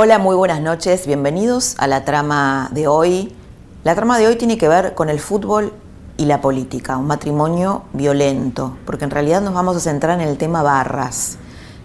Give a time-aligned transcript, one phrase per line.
[0.00, 3.34] Hola, muy buenas noches, bienvenidos a la trama de hoy.
[3.82, 5.72] La trama de hoy tiene que ver con el fútbol
[6.16, 10.38] y la política, un matrimonio violento, porque en realidad nos vamos a centrar en el
[10.38, 11.38] tema barras,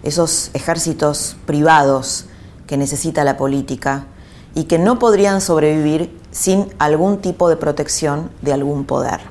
[0.04, 2.26] esos ejércitos privados
[2.68, 4.06] que necesita la política
[4.54, 9.22] y que no podrían sobrevivir sin algún tipo de protección de algún poder.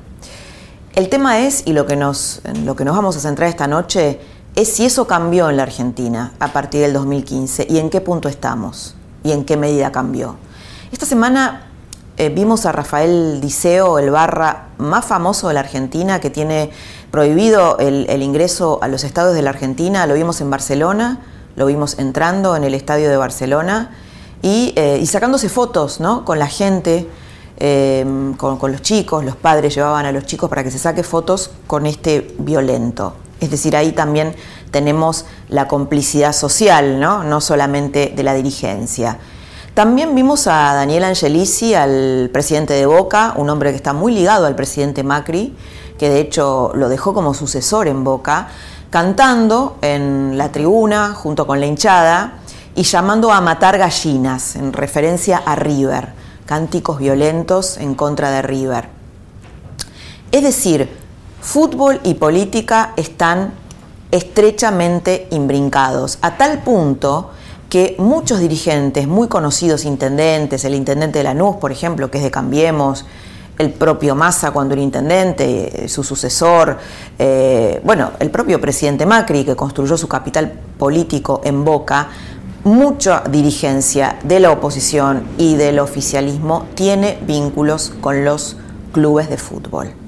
[0.94, 4.20] El tema es, y lo que nos, lo que nos vamos a centrar esta noche,
[4.54, 8.28] es si eso cambió en la Argentina a partir del 2015 y en qué punto
[8.28, 10.36] estamos y en qué medida cambió.
[10.92, 11.66] Esta semana
[12.16, 16.70] eh, vimos a Rafael Diceo, el barra más famoso de la Argentina, que tiene
[17.10, 20.06] prohibido el, ingreso a los estados de la Argentina.
[20.06, 21.22] Lo vimos en Barcelona,
[21.56, 23.90] lo vimos entrando en el estadio de Barcelona
[24.42, 26.24] y, eh, sacándose fotos ¿no?
[26.24, 27.08] con la gente.
[27.56, 28.04] Eh,
[28.36, 31.52] con, con los chicos, los padres llevaban a los chicos para que se saque fotos
[31.68, 33.14] con este violento.
[33.44, 34.34] Es decir, ahí también
[34.70, 37.24] tenemos la complicidad social, ¿no?
[37.24, 39.18] no solamente de la dirigencia.
[39.74, 44.46] También vimos a Daniel Angelici, al presidente de Boca, un hombre que está muy ligado
[44.46, 45.54] al presidente Macri,
[45.98, 48.48] que de hecho lo dejó como sucesor en Boca,
[48.88, 52.38] cantando en la tribuna junto con la hinchada
[52.74, 56.14] y llamando a matar gallinas, en referencia a River,
[56.46, 58.88] cánticos violentos en contra de River.
[60.32, 61.03] Es decir,
[61.44, 63.52] fútbol y política están
[64.10, 67.30] estrechamente imbrincados, a tal punto
[67.68, 72.30] que muchos dirigentes muy conocidos, intendentes, el intendente de Lanús, por ejemplo, que es de
[72.30, 73.04] Cambiemos,
[73.58, 76.78] el propio Massa cuando era intendente, su sucesor,
[77.18, 82.08] eh, bueno, el propio presidente Macri, que construyó su capital político en Boca,
[82.64, 88.56] mucha dirigencia de la oposición y del oficialismo tiene vínculos con los
[88.92, 90.03] clubes de fútbol.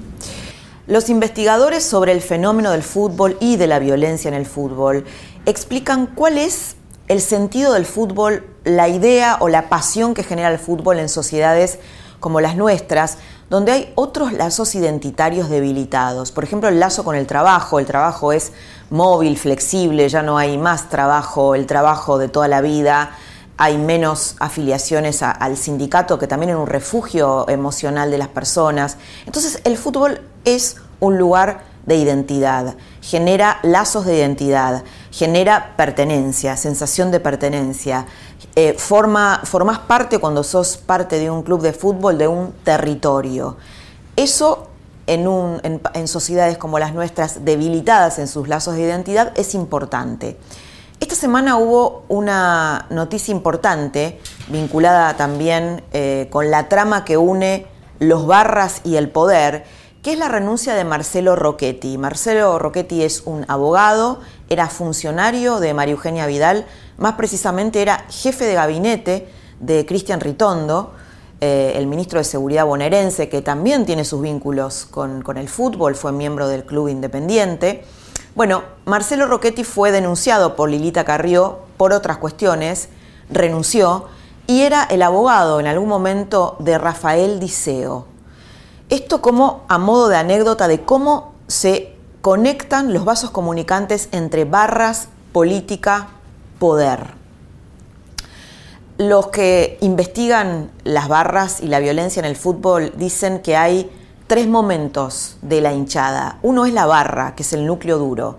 [0.87, 5.03] Los investigadores sobre el fenómeno del fútbol y de la violencia en el fútbol
[5.45, 6.77] explican cuál es
[7.09, 11.79] el sentido del fútbol, la idea o la pasión que genera el fútbol en sociedades
[12.21, 13.17] como las nuestras,
[13.49, 16.31] donde hay otros lazos identitarios debilitados.
[16.31, 17.79] Por ejemplo, el lazo con el trabajo.
[17.79, 18.53] El trabajo es
[18.89, 23.11] móvil, flexible, ya no hay más trabajo, el trabajo de toda la vida.
[23.57, 28.97] Hay menos afiliaciones al sindicato, que también es un refugio emocional de las personas.
[29.25, 37.11] Entonces, el fútbol es un lugar de identidad, genera lazos de identidad, genera pertenencia, sensación
[37.11, 38.05] de pertenencia.
[38.55, 43.57] Eh, forma, formas parte cuando sos parte de un club de fútbol, de un territorio.
[44.15, 44.67] Eso
[45.05, 50.37] en, sociedades como las nuestras, debilitadas en sus lazos de identidad, es importante.
[50.99, 57.67] Esta semana hubo una noticia importante vinculada también eh, con la trama que une
[57.99, 59.65] los barras y el poder,
[60.07, 61.97] que es la renuncia de Marcelo Rocchetti.
[61.97, 66.65] Marcelo Rocchetti es un abogado, era funcionario de María Eugenia Vidal,
[66.97, 69.27] más precisamente era jefe de gabinete
[69.59, 70.93] de Cristian Ritondo,
[71.41, 75.93] eh, el ministro de Seguridad bonaerense, que también tiene sus vínculos con, con el fútbol,
[75.93, 77.83] fue miembro del Club Independiente.
[78.33, 82.87] Bueno, Marcelo Rocchetti fue denunciado por Lilita Carrió por otras cuestiones,
[83.29, 84.05] renunció
[84.47, 88.05] y era el abogado en algún momento de Rafael Diceo,
[88.89, 95.09] esto como a modo de anécdota de cómo se conectan los vasos comunicantes entre barras,
[95.31, 96.09] política,
[96.59, 97.15] poder.
[98.97, 103.91] Los que investigan las barras y la violencia en el fútbol dicen que hay
[104.25, 106.39] tres momentos de la hinchada.
[106.41, 108.37] Uno es la barra, que es el núcleo duro.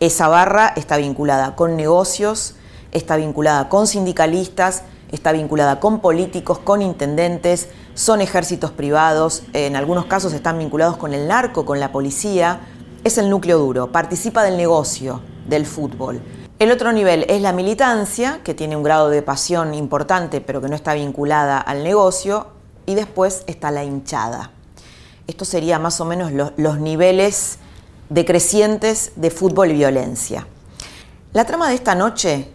[0.00, 2.56] Esa barra está vinculada con negocios,
[2.92, 10.06] está vinculada con sindicalistas, está vinculada con políticos, con intendentes, son ejércitos privados, en algunos
[10.06, 12.60] casos están vinculados con el narco, con la policía.
[13.04, 16.20] Es el núcleo duro, participa del negocio del fútbol.
[16.58, 20.68] El otro nivel es la militancia, que tiene un grado de pasión importante, pero que
[20.68, 22.48] no está vinculada al negocio.
[22.86, 24.50] Y después está la hinchada.
[25.26, 27.58] Esto sería más o menos los, niveles
[28.10, 30.46] decrecientes de fútbol y violencia.
[31.32, 32.50] La trama de esta noche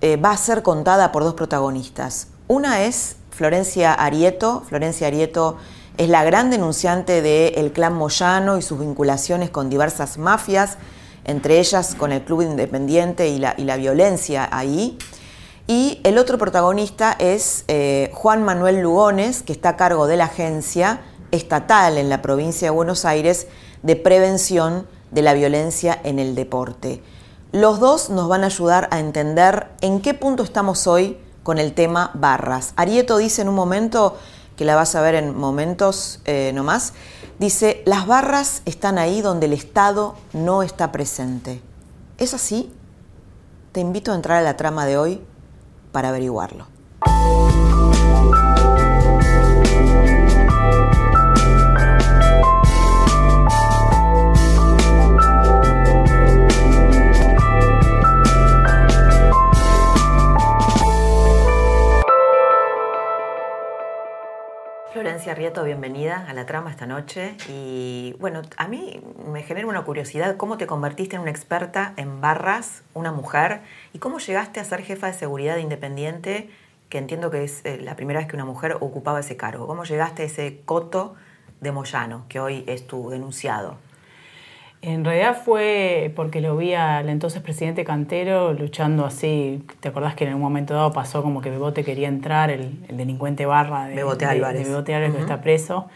[0.00, 2.28] eh, va a ser contada por dos protagonistas.
[2.48, 4.62] Una es Florencia Arieto.
[4.66, 5.58] Florencia Arieto
[5.98, 10.78] Es la gran denunciante del clan Moyano y sus vinculaciones con diversas mafias,
[11.24, 14.96] entre ellas con el Club Independiente y la, violencia ahí.
[15.66, 20.24] Y el otro protagonista es eh, Juan Manuel Lugones, que está a cargo de la
[20.24, 21.00] agencia
[21.30, 23.48] estatal en la provincia de Buenos Aires
[23.82, 27.02] de prevención de la violencia en el deporte.
[27.52, 31.74] Los dos nos van a ayudar a entender en qué punto estamos hoy con el
[31.74, 32.72] tema barras.
[32.74, 34.16] Arieto dice en un momento,
[34.56, 36.92] que la vas a ver en momentos eh, nomás,
[37.38, 41.62] dice, las barras están ahí donde el Estado no está presente.
[42.18, 42.74] ¿Es así?
[43.70, 45.22] Te invito a entrar a la trama de hoy
[45.92, 46.66] para averiguarlo.
[65.26, 67.34] Florencia Rieto, bienvenida a la trama esta noche.
[67.48, 72.20] Y bueno, a mí me genera una curiosidad, ¿cómo te convertiste en una experta en
[72.20, 73.62] barras, una mujer?
[73.92, 76.48] ¿Y cómo llegaste a ser jefa de seguridad independiente,
[76.88, 79.66] que entiendo que es eh, la primera vez que una mujer ocupaba ese cargo?
[79.66, 81.16] ¿Cómo llegaste a ese coto
[81.60, 83.78] de Moyano, que hoy es tu denunciado?
[84.82, 89.64] En realidad fue porque lo vi al entonces presidente Cantero luchando así.
[89.80, 93.46] ¿Te acordás que en un momento dado pasó como que Bebote quería entrar, el, delincuente
[93.46, 95.88] barra de Bebote Álvarez, de, Álvarez que está preso,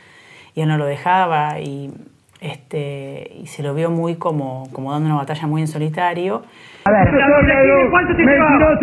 [0.55, 1.93] y él no lo dejaba y,
[2.41, 6.43] este, y se lo vio muy como, como dando una batalla muy en solitario.
[6.85, 7.11] A ver,
[7.91, 8.79] ¿cuánto te llevabas?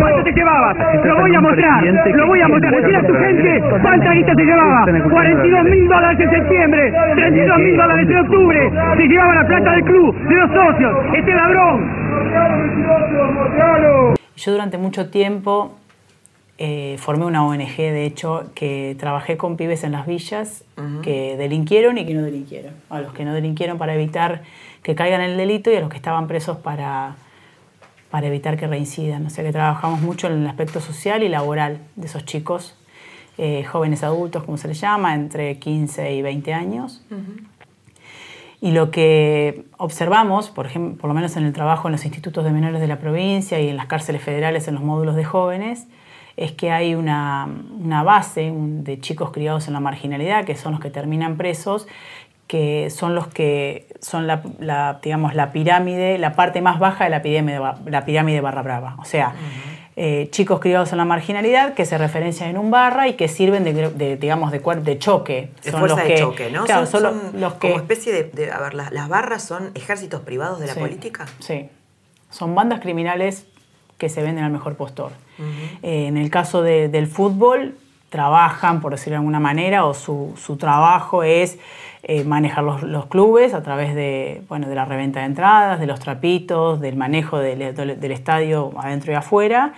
[0.00, 0.76] ¿Cuánto te llevabas?
[1.04, 2.74] Lo voy a mostrar, lo voy a mostrar.
[2.74, 4.86] Decir a tu gente cuánta guita te llevaba.
[5.08, 8.72] 42 mil dólares en septiembre, 32 mil dólares en octubre.
[8.96, 10.92] Se llevaba la plata del club, de los socios.
[11.14, 11.98] Este ladrón.
[14.36, 15.76] Yo durante mucho tiempo
[16.58, 20.64] eh, formé una ONG, de hecho, que trabajé con pibes en las villas
[21.04, 22.72] que delinquieron y que no delinquieron.
[22.90, 24.42] A los que no delinquieron para evitar
[24.82, 27.14] que caigan en el delito y a los que estaban presos para
[28.10, 29.26] para evitar que reincidan.
[29.26, 32.76] O sea que trabajamos mucho en el aspecto social y laboral de esos chicos,
[33.36, 37.04] eh, jóvenes adultos, como se les llama, entre 15 y 20 años.
[38.60, 42.44] Y lo que observamos, por, ejemplo, por lo menos en el trabajo en los institutos
[42.44, 45.86] de menores de la provincia y en las cárceles federales en los módulos de jóvenes,
[46.36, 47.48] es que hay una,
[47.80, 51.86] una base de chicos criados en la marginalidad, que son los que terminan presos,
[52.48, 57.22] que son los que son la, digamos, la pirámide, la parte más baja de la
[57.22, 58.96] pirámide, la pirámide barra brava.
[58.98, 59.34] O sea,
[60.00, 63.64] eh, chicos criados en la marginalidad que se referencian en un barra y que sirven
[63.64, 65.50] de, digamos, de, de choque.
[65.64, 66.66] De fuerza de choque, ¿no?
[66.86, 68.52] son, los que, como especie de...
[68.52, 71.26] a ver, las, barras son ejércitos privados de la política.
[71.40, 71.68] Sí.
[72.30, 73.46] Son bandas criminales
[73.98, 75.10] que se venden al mejor postor.
[75.82, 77.76] Eh, en el caso del fútbol,
[78.08, 81.58] trabajan, por decirlo de alguna manera, o su, su trabajo es
[82.02, 85.98] eh, manejar los, clubes a través de, bueno, de la reventa de entradas, de los
[85.98, 87.60] trapitos, del manejo del,
[88.12, 89.72] estadio adentro y afuera,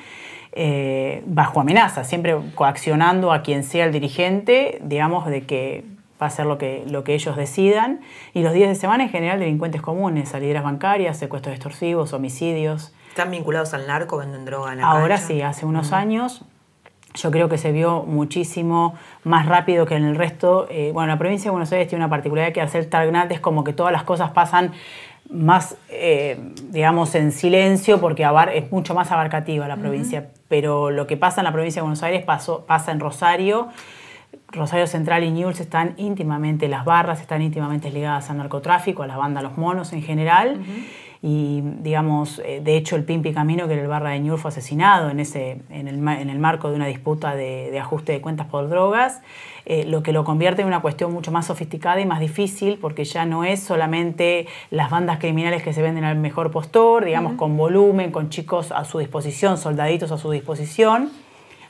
[0.53, 5.85] eh, bajo amenaza, siempre coaccionando a quien sea el dirigente, digamos, de que
[6.21, 8.01] va a ser lo que, lo que ellos decidan.
[8.35, 12.93] Y los días de semana en general delincuentes comunes, salideras bancarias, secuestros extorsivos, homicidios.
[13.09, 16.45] ¿Están vinculados al narco, venden droga en Ahora sí, hace unos años
[17.15, 20.67] yo creo que se vio muchísimo más rápido que en el resto.
[20.71, 23.35] Eh, bueno, la provincia de Buenos Aires tiene una particularidad que al ser tan grande
[23.35, 24.73] es como que todas las cosas pasan
[25.31, 26.39] más, eh,
[26.71, 30.29] digamos, en silencio porque es mucho más abarcativa la provincia.
[30.49, 33.69] Pero lo que pasa en la provincia de Buenos Aires pasó, pasa en Rosario.
[34.49, 39.17] Rosario Central y Newell's están íntimamente, las barras están íntimamente ligadas al narcotráfico, a la
[39.17, 40.61] banda Los Monos en general
[41.23, 44.49] y digamos, eh, de hecho el Pimpi Camino, que era el barra de Ñur, fue
[44.49, 48.47] asesinado en, ese, en, el, en el marco de una disputa de, ajuste de cuentas
[48.47, 49.21] por drogas,
[49.67, 53.05] eh, lo que lo convierte en una cuestión mucho más sofisticada y más difícil, porque
[53.05, 57.55] ya no es solamente las bandas criminales que se venden al mejor postor, digamos, con
[57.55, 61.11] volumen, con chicos a su disposición, soldaditos a su disposición,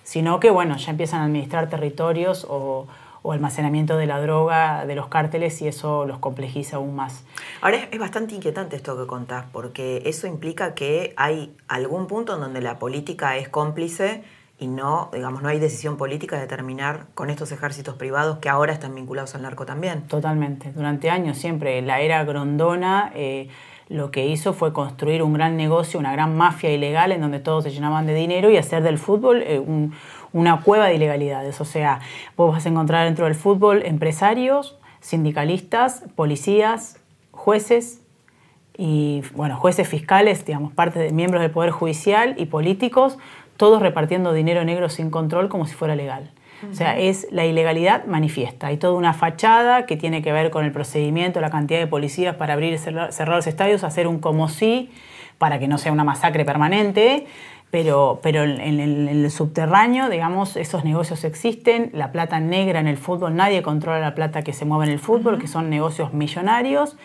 [0.04, 2.86] sino que, bueno, ya empiezan a administrar territorios o
[3.22, 7.24] o almacenamiento de la droga de los cárteles y eso los complejiza aún más.
[7.60, 12.40] Ahora es, bastante inquietante esto que contás, porque eso implica que hay algún punto en
[12.40, 14.22] donde la política es cómplice
[14.58, 18.72] y no, digamos, no hay decisión política de terminar con estos ejércitos privados que ahora
[18.72, 20.02] están vinculados al narco también.
[20.02, 20.72] Totalmente.
[20.72, 23.48] Durante años siempre la era Grondona eh,
[23.90, 27.64] lo que hizo fue construir un gran negocio, una gran mafia ilegal en donde todos
[27.64, 29.94] se llenaban de dinero y hacer del fútbol eh, un
[30.32, 31.60] una cueva de ilegalidades.
[31.60, 32.00] O sea,
[32.36, 38.02] vos vas a encontrar dentro del fútbol empresarios, sindicalistas, policías, jueces
[38.76, 43.18] y, bueno, jueces fiscales, digamos, parte de miembros del Poder Judicial y políticos,
[43.56, 46.30] todos repartiendo dinero negro sin control como si fuera legal.
[46.70, 48.66] O sea, es la ilegalidad manifiesta.
[48.66, 52.36] Hay toda una fachada que tiene que ver con el procedimiento, la cantidad de policías
[52.36, 54.90] para abrir y cerrar los estadios, hacer un como sí
[55.38, 57.26] para que no sea una masacre permanente
[57.70, 63.36] pero, pero en, el, subterráneo, digamos, esos negocios existen, la plata negra en el fútbol,
[63.36, 66.96] nadie controla la plata que se mueve en el fútbol, que son negocios millonarios,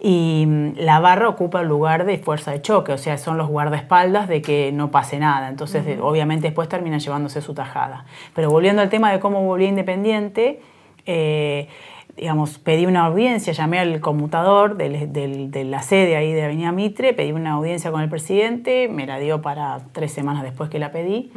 [0.00, 3.48] y mm, la barra ocupa el lugar de fuerza de choque, o sea, son los
[3.48, 8.06] guardaespaldas de que no pase nada, entonces obviamente después terminan llevándose su tajada.
[8.34, 10.60] Pero volviendo al tema de cómo volví Independiente,
[11.04, 11.68] eh,
[12.16, 17.32] digamos, pedí una audiencia, llamé al conmutador de la sede ahí de Avenida Mitre, pedí
[17.32, 21.30] una audiencia con el presidente, me la dio para tres semanas después que la pedí.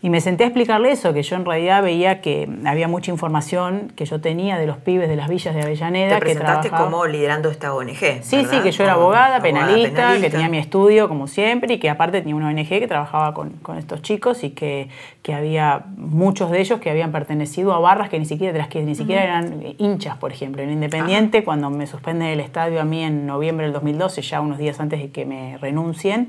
[0.00, 3.92] Y me senté a explicarle eso, que yo en realidad veía que había mucha información
[3.96, 6.14] que yo tenía de los pibes de las villas de Avellaneda.
[6.14, 8.22] Te presentaste como liderando esta ONG.
[8.22, 11.90] Sí, sí, que yo era abogada, penalista, que tenía mi estudio como siempre y que
[11.90, 14.88] aparte tenía una ONG que trabajaba con, estos chicos y que,
[15.22, 18.68] que, había muchos de ellos que habían pertenecido a barras que ni siquiera, de las
[18.68, 20.62] que ni siquiera eran hinchas, por ejemplo.
[20.62, 24.58] En Independiente, cuando me suspenden el estadio a mí en noviembre del 2012, ya unos
[24.58, 26.28] días antes de que me renuncien,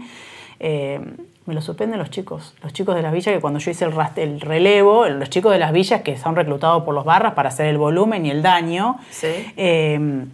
[0.60, 1.00] eh,
[1.50, 3.94] me lo suspenden los chicos, los chicos de las villas que cuando yo hice el,
[4.18, 7.66] el relevo, los chicos de las villas que son reclutados por los barras para hacer
[7.66, 10.26] el volumen y el daño, eh,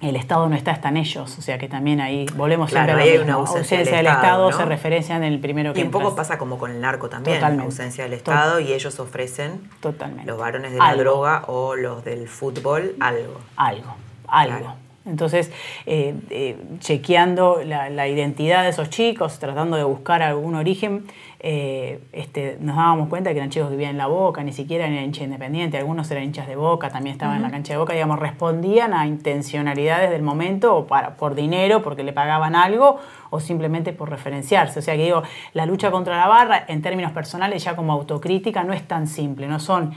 [0.00, 3.18] el Estado no está, están ellos, o sea que también ahí volvemos a ver hay
[3.18, 6.58] una ausencia, del Estado, se referencia en el primero que Y un poco pasa como
[6.58, 7.64] con el narco también, Totalmente.
[7.64, 10.26] ausencia del Estado y ellos ofrecen Totalmente.
[10.26, 13.40] los varones de la droga o los del fútbol algo.
[13.56, 13.94] Algo,
[14.26, 14.74] algo.
[15.08, 15.50] Entonces,
[15.86, 21.04] eh, eh, chequeando la, identidad de esos chicos, tratando de buscar algún origen,
[21.40, 24.86] eh, este, nos dábamos cuenta que eran chicos que vivían en la Boca, ni siquiera
[24.86, 27.92] eran hinchas independientes, algunos eran hinchas de Boca, también estaban en la cancha de Boca,
[27.92, 32.98] digamos, respondían a intencionalidades del momento, o para, por dinero, porque le pagaban algo,
[33.30, 34.78] o simplemente por referenciarse.
[34.78, 35.22] O sea que digo,
[35.52, 39.46] la lucha contra la barra, en términos personales, ya como autocrítica, no es tan simple,
[39.46, 39.94] no son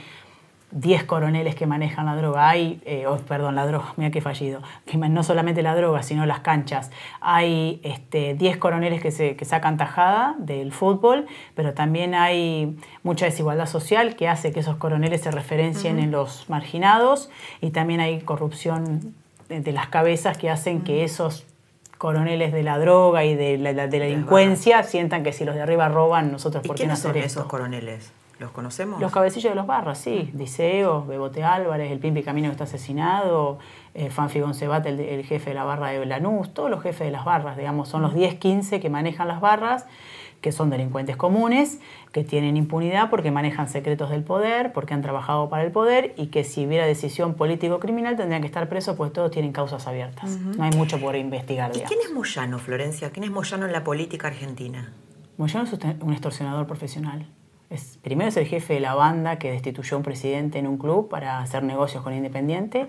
[0.72, 4.62] 10 coroneles que manejan la droga, hay, eh, oh, perdón, la droga, mira qué fallido,
[4.86, 6.92] que no solamente la droga, sino las canchas.
[7.20, 13.26] Hay este, 10 coroneles que, se, que sacan tajada del fútbol, pero también hay mucha
[13.26, 17.30] desigualdad social que hace que esos coroneles se referencien en los marginados.
[17.62, 19.14] Y también hay corrupción
[19.50, 21.46] de las cabezas que hacen que esos
[21.98, 26.32] coroneles de la droga y de la, delincuencia sientan que si los de arriba roban,
[26.32, 28.12] nosotros por qué no hacer son esos coroneles?
[28.42, 29.00] ¿Los conocemos?
[29.00, 30.32] Los cabecillos de los barras, sí.
[30.34, 33.60] Diceo, Bebote Álvarez, el Pimpi Camino que está asesinado,
[33.94, 37.24] eh, Fanfi Goncebat, el, jefe de la barra de Lanús, todos los jefes de las
[37.24, 39.86] barras, digamos, son los 10, 15 que manejan las barras,
[40.42, 41.82] que son delincuentes comunes,
[42.12, 46.28] que tienen impunidad porque manejan secretos del poder, porque han trabajado para el poder y
[46.28, 50.32] que si hubiera decisión político-criminal tendrían que estar presos, pues todos tienen causas abiertas.
[50.40, 51.70] No hay mucho por investigar.
[51.76, 53.12] ¿Y quién es Moyano, Florencia?
[53.12, 54.92] ¿Quién es Moyano en la política argentina?
[55.38, 57.28] Moyano es un extorsionador profesional
[58.02, 61.10] primero es el jefe de la banda que destituyó a un presidente en un club
[61.10, 62.88] para hacer negocios con Independiente,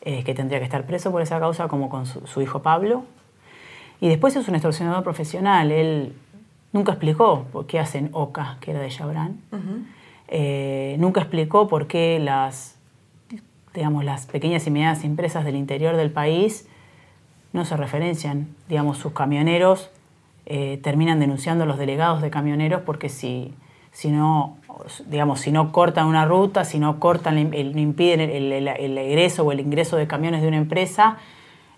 [0.00, 3.04] eh, que tendría que estar preso por esa causa, como con su, hijo Pablo.
[4.00, 5.70] Y después es un extorsionador profesional.
[5.70, 6.14] Él
[6.72, 9.40] nunca explicó por qué hacen OCA, que era de Chabrán.
[10.28, 12.76] Eh, nunca explicó por qué las,
[13.74, 16.66] digamos, las pequeñas y medianas empresas del interior del país
[17.52, 18.48] no se referencian.
[18.68, 19.90] Digamos, sus camioneros
[20.46, 23.54] eh, terminan denunciando a los delegados de camioneros porque si
[23.92, 24.56] si no,
[25.06, 29.60] digamos, si no cortan una ruta, si no cortan, el, impiden el, egreso o el
[29.60, 31.18] ingreso de camiones de una empresa,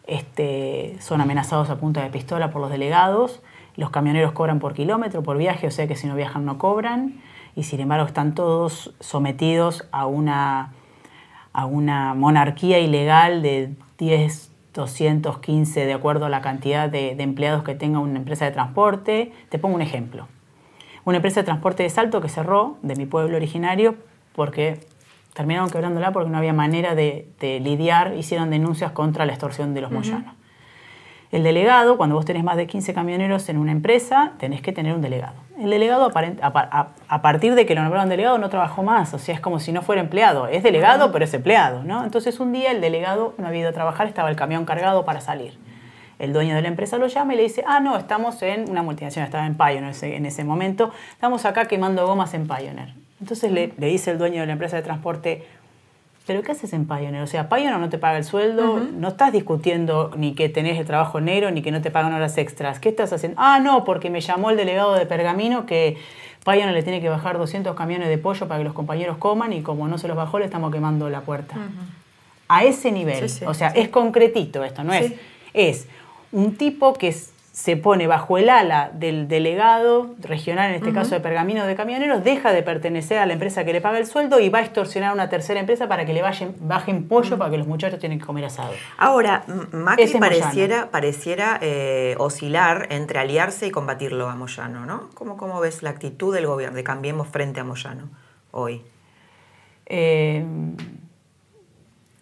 [0.06, 3.42] este, son amenazados a punta de pistola por los delegados.
[3.76, 7.20] Los camioneros cobran por kilómetro, por viaje, o sea que si no viajan no cobran.
[7.56, 10.72] Y sin embargo están todos sometidos a una,
[11.52, 17.74] a una monarquía ilegal de 10, 215 de acuerdo a la cantidad de empleados que
[17.74, 19.32] tenga una empresa de transporte.
[19.48, 20.28] Te pongo un ejemplo
[21.04, 23.96] una empresa de transporte de salto que cerró de mi pueblo originario
[24.34, 24.80] porque
[25.34, 29.90] terminaron quebrándola porque no había manera de, lidiar, hicieron denuncias contra la extorsión de los
[29.90, 30.34] moyanos.
[31.32, 34.94] El delegado, cuando vos tenés más de 15 camioneros en una empresa, tenés que tener
[34.94, 35.34] un delegado.
[35.58, 39.40] El delegado, a, partir de que lo nombraron delegado, no trabajó más, o sea, es
[39.40, 40.46] como si no fuera empleado.
[40.46, 42.04] Es delegado, pero es empleado, ¿no?
[42.04, 45.20] Entonces un día el delegado no había ido a trabajar, estaba el camión cargado para
[45.20, 45.58] salir
[46.18, 48.82] el dueño de la empresa lo llama y le dice, ah, no, estamos en una
[48.82, 52.94] multinacional, estaba en Pioneer en ese momento, estamos acá quemando gomas en Pioneer.
[53.20, 55.46] Entonces le, dice el dueño de la empresa de transporte,
[56.26, 57.22] ¿pero qué haces en Pioneer?
[57.22, 60.86] O sea, Pioneer no te paga el sueldo, no estás discutiendo ni que tenés el
[60.86, 62.80] trabajo negro, ni que no te pagan horas extras.
[62.80, 63.40] ¿Qué estás haciendo?
[63.40, 65.96] Ah, no, porque me llamó el delegado de Pergamino que
[66.44, 69.62] Pioneer le tiene que bajar 200 camiones de pollo para que los compañeros coman y
[69.62, 71.56] como no se los bajó le estamos quemando la puerta.
[72.46, 75.12] A ese nivel, o sea, es concretito esto, no es...
[75.54, 75.86] Es
[76.34, 77.14] un tipo que
[77.54, 82.24] se pone bajo el ala del delegado regional, en este caso de Pergamino de Camioneros,
[82.24, 85.10] deja de pertenecer a la empresa que le paga el sueldo y va a extorsionar
[85.10, 88.18] a una tercera empresa para que le vayan, bajen pollo para que los muchachos tienen
[88.18, 88.72] que comer asado.
[88.98, 95.10] Ahora, Macri pareciera, pareciera eh, oscilar entre aliarse y combatirlo a Moyano, ¿no?
[95.14, 98.08] ¿Cómo, ¿Cómo ves la actitud del gobierno de Cambiemos frente a Moyano
[98.50, 98.82] hoy?
[99.86, 100.44] Eh,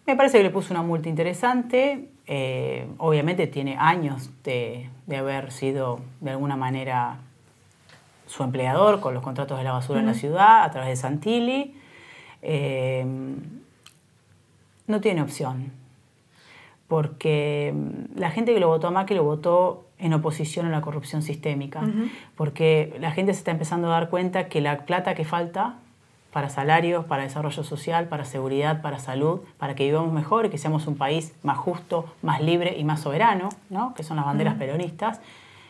[0.05, 2.12] me parece que le puso una multa interesante.
[2.25, 7.17] Eh, obviamente tiene años de, haber sido de alguna manera
[8.27, 11.75] su empleador con los contratos de la basura en la ciudad a través de Santilli.
[12.41, 13.05] Eh,
[14.87, 15.71] no tiene opción,
[16.87, 17.73] porque
[18.15, 21.81] la gente que lo votó a Macri lo votó en oposición a la corrupción sistémica,
[22.35, 25.75] porque la gente se está empezando a dar cuenta que la plata que falta
[26.33, 30.57] para salarios, para desarrollo social, para seguridad, para salud, para que vivamos mejor y que
[30.57, 33.93] seamos un país más justo, más libre y más soberano, ¿no?
[33.93, 35.21] que son las banderas peronistas,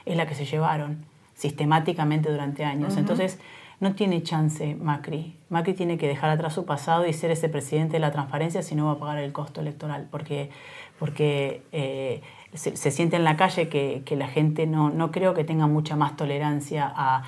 [0.05, 1.05] es la que se llevaron
[1.35, 2.95] sistemáticamente durante años.
[2.95, 3.39] Entonces,
[3.81, 5.35] no tiene chance Macri.
[5.49, 8.75] Macri tiene que dejar atrás su pasado y ser ese presidente de la transparencia si
[8.75, 10.49] no va a pagar el costo electoral, porque,
[10.97, 12.21] porque eh,
[12.53, 16.15] se, siente en la calle que, la gente no, no, creo que tenga mucha más
[16.15, 16.85] tolerancia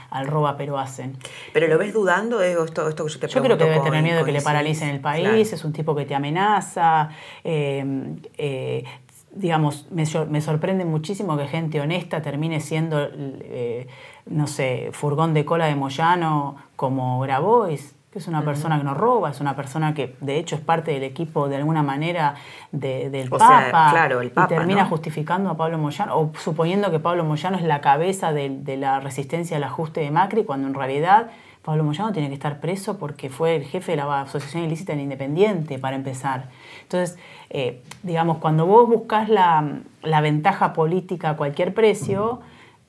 [0.09, 1.17] al roba pero hacen.
[1.53, 2.39] ¿Pero lo ves dudando?
[2.39, 4.41] de esto, esto que yo te Yo creo que debe tener miedo de que le
[4.41, 7.09] paralicen el país, es un tipo que te amenaza.
[7.43, 8.83] Eh, eh,
[9.31, 13.87] digamos, me, me, sorprende muchísimo que gente honesta termine siendo, eh,
[14.25, 18.93] no sé, furgón de cola de Moyano como Grabois que es una persona que no
[18.93, 22.35] roba, es una persona que de hecho es parte del equipo de alguna manera
[22.71, 27.25] del Papa, claro, el Papa, y termina justificando a Pablo Moyano, o suponiendo que Pablo
[27.25, 31.27] Moyano es la cabeza de, la resistencia al ajuste de Macri, cuando en realidad
[31.61, 35.01] Pablo Moyano tiene que estar preso porque fue el jefe de la Asociación Ilícita en
[35.01, 36.45] Independiente, para empezar.
[36.83, 37.17] Entonces,
[37.49, 42.39] eh, digamos, cuando vos buscas la, la ventaja política a cualquier precio,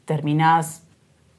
[0.04, 0.85] terminás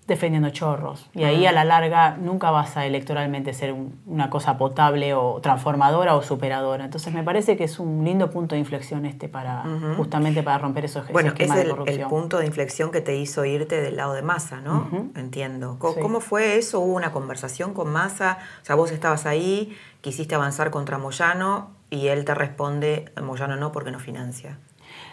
[0.08, 1.10] defendiendo chorros.
[1.14, 6.16] Y ahí a la larga nunca vas a electoralmente ser una cosa potable o transformadora
[6.16, 6.86] o superadora.
[6.86, 9.64] Entonces me parece que es un lindo punto de inflexión este para
[9.98, 12.02] justamente para romper esos bueno, esquemas es el, de corrupción.
[12.02, 14.88] el punto de inflexión que te hizo irte del lado de Massa, ¿no?
[15.16, 15.78] Entiendo.
[15.80, 16.80] ¿Cómo, fue eso?
[16.80, 18.38] ¿Hubo una conversación con Massa?
[18.62, 23.72] O sea, vos estabas ahí, quisiste avanzar contra Moyano y él te responde, Moyano no
[23.74, 24.58] porque no financia.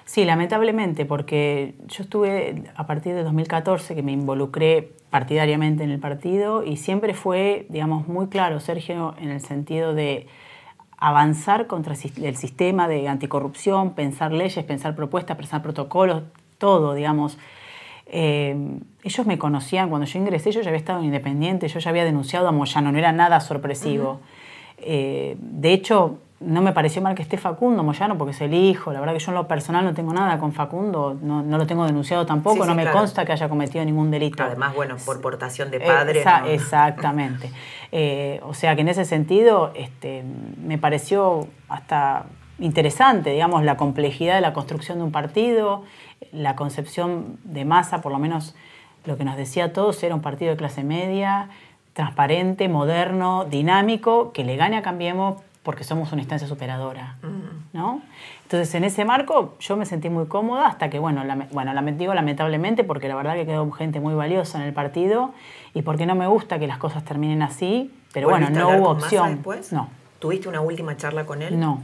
[0.04, 5.98] Sí, lamentablemente, porque yo estuve a partir de 2014 que me involucré partidariamente en el
[5.98, 10.26] partido y siempre fue, digamos, muy claro, Sergio, en el sentido de
[10.98, 16.22] avanzar contra el sistema de anticorrupción, pensar leyes, pensar propuestas, pensar protocolos,
[16.58, 17.38] todo, digamos.
[18.06, 18.56] Eh,
[19.02, 22.04] ellos me conocían cuando yo ingresé, yo ya había estado en Independiente, yo ya había
[22.04, 24.20] denunciado a Moyano, no era nada sorpresivo.
[24.78, 28.92] Eh, de hecho, no me pareció mal que esté Facundo Moyano porque es el hijo.
[28.92, 31.86] La verdad que yo en lo personal no tengo nada con Facundo, no, lo tengo
[31.86, 34.42] denunciado tampoco, no me consta que haya cometido ningún delito.
[34.42, 36.24] Además, bueno, por portación de padre.
[36.48, 37.50] Exactamente.
[37.96, 40.24] Eh, o sea que en ese sentido este,
[40.60, 42.24] me pareció hasta
[42.58, 45.84] interesante, digamos, la complejidad de la construcción de un partido,
[46.32, 48.56] la concepción de masa, por lo menos
[49.04, 51.50] lo que nos decía a todos, era un partido de clase media,
[51.92, 57.76] transparente, moderno, dinámico, que le gane a Cambiemos porque somos una instancia superadora, mm.
[57.76, 58.02] ¿no?
[58.42, 62.84] Entonces, en ese marco yo me sentí muy cómoda hasta que, bueno, bueno, digo lamentablemente
[62.84, 65.32] porque la verdad que quedó gente muy valiosa en el partido
[65.72, 69.36] y porque no me gusta que las cosas terminen así, pero bueno, no hubo opción.
[69.36, 69.72] Después?
[69.72, 69.88] No.
[70.18, 71.58] ¿Tuviste una última charla con él?
[71.58, 71.82] No.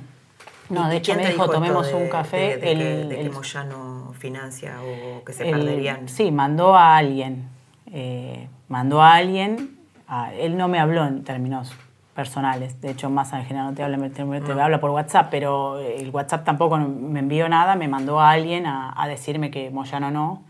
[0.68, 2.58] No, de hecho me dijo, tomemos un café.
[2.58, 6.08] De, el, que, Moyano financia o que se perderían.
[6.08, 7.48] Sí, mandó a alguien.
[7.86, 9.78] Eh, mandó a alguien.
[10.38, 11.72] él no me habló en términos
[12.20, 12.78] personales.
[12.82, 16.44] De hecho, más en general no te habla, te, habla por WhatsApp, pero el WhatsApp
[16.44, 20.42] tampoco me envió nada, me mandó a alguien a, decirme que Moyano no.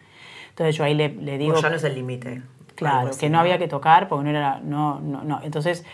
[0.49, 1.55] Entonces yo ahí le, le digo...
[1.55, 2.43] Moyano es el límite.
[2.75, 4.59] Claro, que no había que tocar porque no era...
[4.65, 5.41] No, no, no.
[5.45, 5.85] Entonces,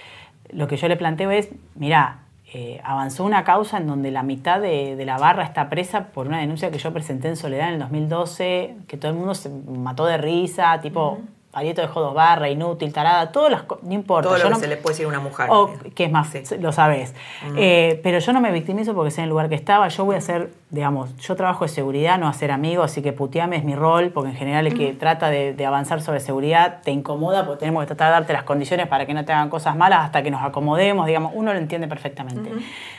[0.51, 2.21] lo que yo le planteo es, mira,
[2.55, 6.27] eh, avanzó una causa en donde la mitad de, de, la barra está presa por
[6.27, 9.51] una denuncia que yo presenté en Soledad en el 2012, que todo el mundo se
[9.51, 11.19] mató de risa, tipo,
[11.57, 14.29] Arieto dejó dos barras, inútil, tarada, todas las no importa.
[14.29, 15.47] Todo lo que se le puede decir a una mujer.
[15.49, 17.15] O, que es más, lo sabes.
[17.57, 19.89] Eh, pero yo no me victimizo porque sé en el lugar que estaba.
[19.89, 23.57] Yo voy a hacer, digamos, yo trabajo de seguridad, no hacer amigos, así que puteame
[23.57, 27.47] es mi rol, porque en general el que trata de, avanzar sobre seguridad te incomoda
[27.47, 30.01] porque tenemos que tratar de darte las condiciones para que no te hagan cosas malas
[30.05, 32.51] hasta que nos acomodemos, digamos, uno lo entiende perfectamente.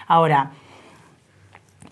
[0.07, 0.49] Ahora,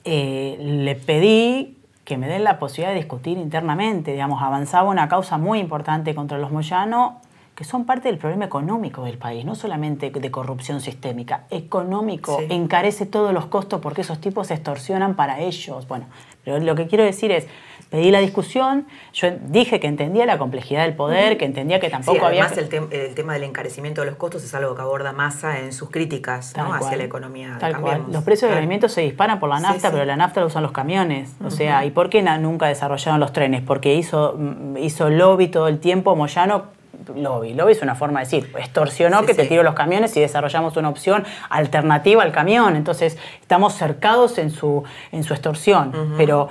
[0.03, 4.13] eh, le pedí que me den la posibilidad de discutir internamente.
[4.13, 7.19] Digamos, avanzaba una causa muy importante contra los Moyano
[7.55, 13.05] que son parte del problema económico del país, no solamente de corrupción sistémica, económico, encarece
[13.05, 15.87] todos los costos porque esos tipos se extorsionan para ellos.
[15.87, 16.05] Bueno,
[16.43, 17.47] pero lo que quiero decir es,
[17.95, 22.19] pedí la discusión, yo dije que entendía la complejidad del poder, que entendía que tampoco
[22.19, 22.43] sí, había...
[22.43, 25.89] Además, el, tema del encarecimiento de los costos es algo que aborda Massa en sus
[25.89, 27.55] críticas hacia la economía.
[27.57, 28.03] Tal cual.
[28.11, 30.73] Los precios de alimentos se disparan por la nafta, pero la nafta la usan los
[30.73, 31.31] camiones.
[31.43, 33.61] O sea, ¿y por qué nunca desarrollaron los trenes?
[33.61, 36.75] Porque hizo, mm, hizo lobby todo el tiempo Moyano
[37.15, 37.53] lobby.
[37.53, 40.89] Lobby es una forma de decir, extorsionó que te tiro los camiones y desarrollamos una
[40.89, 42.75] opción alternativa al camión.
[42.75, 46.15] Entonces, estamos cercados en su, en su extorsión.
[46.17, 46.49] Pero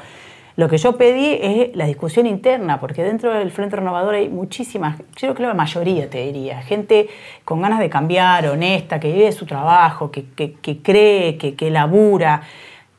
[0.56, 4.98] lo que yo pedí es la discusión interna, porque dentro del Frente Renovador hay muchísimas,
[5.16, 7.08] yo creo que la mayoría te diría, gente
[7.44, 10.24] con ganas de cambiar, honesta, que vive su trabajo, que,
[10.82, 12.42] cree, que, que labura.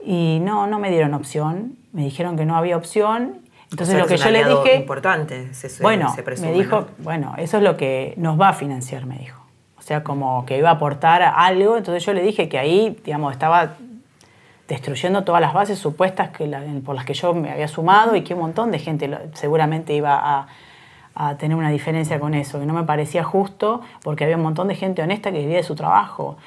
[0.03, 4.17] Y no, no me dieron opción, me dijeron que no había opción entonces lo que
[4.17, 5.49] yo le dije, importante,
[5.81, 9.41] bueno, me dijo, bueno, eso es lo que nos va a financiar, me dijo.
[9.77, 13.33] O sea, como que iba a aportar algo, entonces yo le dije que ahí, digamos,
[13.33, 13.73] estaba
[14.67, 16.45] destruyendo todas las bases supuestas que
[16.83, 20.15] por las que yo me había sumado y que un montón de gente seguramente iba
[20.15, 20.47] a,
[21.13, 24.67] a, tener una diferencia con eso, que no me parecía justo porque había un montón
[24.67, 26.37] de gente honesta que vivía de su trabajo.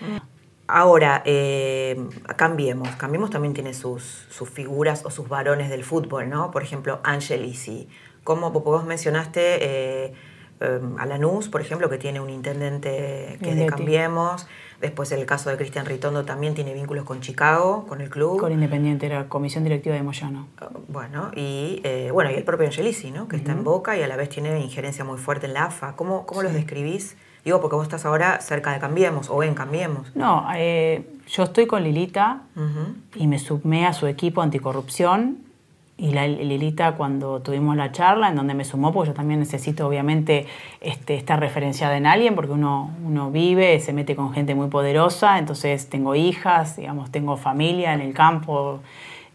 [0.71, 1.97] Ahora, eh,
[2.37, 2.91] cambiemos.
[2.97, 6.51] Cambiemos también tiene sus, sus, figuras o sus varones del fútbol, ¿no?
[6.51, 7.89] Por ejemplo, Angelisi.
[8.23, 10.13] Como vos mencionaste eh,
[10.61, 14.47] eh, a Lanús, por ejemplo, que tiene un intendente que es de Cambiemos.
[14.81, 18.39] Después el caso de Cristian Ritondo también tiene vínculos con Chicago, con el club.
[18.39, 20.47] Con Independiente, la comisión directiva de Moyano.
[20.61, 23.27] Ah, bueno, y bueno, y el propio Angelisi, ¿no?
[23.27, 25.97] Que está en Boca y a la vez tiene injerencia muy fuerte en la AFA.
[25.97, 27.17] ¿Cómo, cómo los describís?
[27.45, 30.15] Digo, porque vos estás ahora cerca de Cambiemos o en Cambiemos.
[30.15, 32.43] No, eh, yo estoy con Lilita
[33.15, 35.39] y me sumé a su equipo anticorrupción.
[35.99, 39.87] Y la, Lilita, cuando tuvimos la charla, en donde me sumó, porque yo también necesito,
[39.87, 40.47] obviamente,
[40.81, 45.39] este, estar referenciada en alguien, porque uno, uno vive, se mete con gente muy poderosa,
[45.39, 48.81] entonces tengo hijas, digamos, tengo familia en el campo.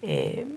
[0.01, 0.47] Eh,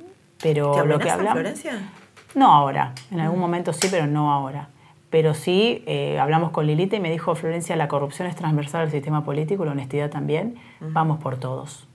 [0.41, 1.35] pero lo que hablamos.
[1.35, 1.91] Florencia?
[2.35, 4.69] No ahora, en algún momento sí, pero no ahora
[5.11, 8.91] pero sí eh, hablamos con Lilita y me dijo, Florencia, la corrupción es transversal al
[8.91, 11.87] sistema político, la honestidad también, vamos por todos.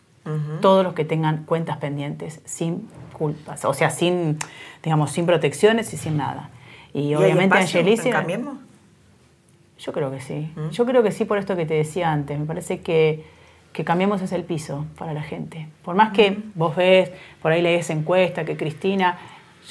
[0.62, 2.88] Todos los que tengan cuentas pendientes, sin
[3.22, 4.40] culpas, o sea, sin,
[4.82, 6.50] digamos, sin protecciones y sin nada.
[6.92, 8.12] Y, obviamente Angelicia...
[8.12, 8.56] ¿Cambiemos?
[9.78, 10.52] Yo creo que sí.
[10.72, 12.40] Yo creo que sí por esto que te decía antes.
[12.40, 13.24] Me parece que,
[13.74, 15.68] que cambiemos es el piso para la gente.
[15.84, 17.12] Por más que vos ves,
[17.44, 19.20] por ahí lees encuesta, que Cristina,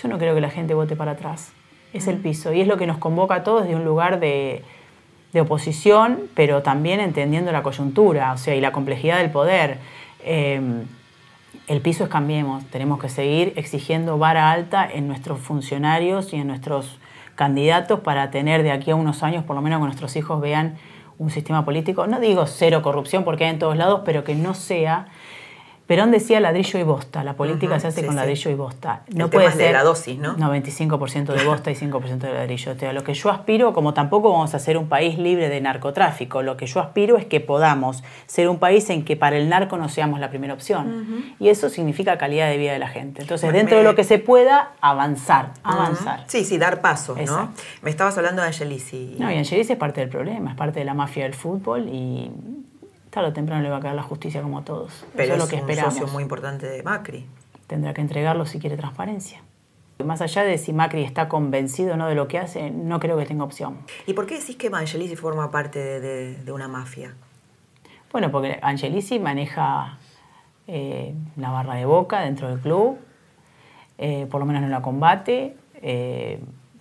[0.00, 1.50] yo no creo que la gente vote para atrás
[1.92, 2.52] es el piso.
[2.52, 4.62] Y es lo que nos convoca a todos de un lugar de,
[5.34, 9.78] oposición, pero también entendiendo la coyuntura, o sea, y la complejidad del poder.
[10.24, 10.84] Em,
[11.70, 16.48] el piso es cambiemos, tenemos que seguir exigiendo vara alta en nuestros funcionarios y en
[16.48, 16.98] nuestros
[17.36, 20.78] candidatos para tener de aquí a unos años, por lo menos que nuestros hijos vean
[21.18, 24.54] un sistema político, no digo cero corrupción porque hay en todos lados, pero que no
[24.54, 25.06] sea
[25.90, 29.02] Perón decía ladrillo y bosta, la política se hace con ladrillo y bosta.
[29.12, 30.36] No puede ser la dosis, ¿no?
[30.36, 32.70] 95% de bosta y 5% de ladrillo.
[32.70, 35.60] O sea, lo que yo aspiro, como tampoco vamos a ser un país libre de
[35.60, 39.48] narcotráfico, lo que yo aspiro es que podamos ser un país en que para el
[39.48, 41.34] narco no seamos la primera opción.
[41.40, 43.22] Y eso significa calidad de vida de la gente.
[43.22, 46.22] Entonces, dentro de lo que se pueda, avanzar, avanzar.
[46.28, 47.52] Sí, sí, dar pasos, ¿no?
[47.82, 49.16] Me estabas hablando de Angelisi.
[49.18, 52.30] No, y Angelisi es parte del problema, es parte de la mafia del fútbol y
[53.10, 55.04] tarde o temprano le va a caer la justicia como a todos.
[55.16, 57.26] Pero es, lo que un socio muy importante de Macri.
[57.66, 59.42] Tendrá que entregarlo si quiere transparencia.
[60.04, 63.18] Más allá de si Macri está convencido o no de lo que hace, no creo
[63.18, 63.78] que tenga opción.
[64.06, 67.14] ¿Y por qué decís que Angelisi forma parte de, una mafia?
[68.10, 69.98] Bueno, porque Angelisi maneja
[70.66, 72.98] eh, la barra de boca dentro del club,
[73.98, 75.56] eh, por lo menos no la combate.
[75.82, 76.40] Eh,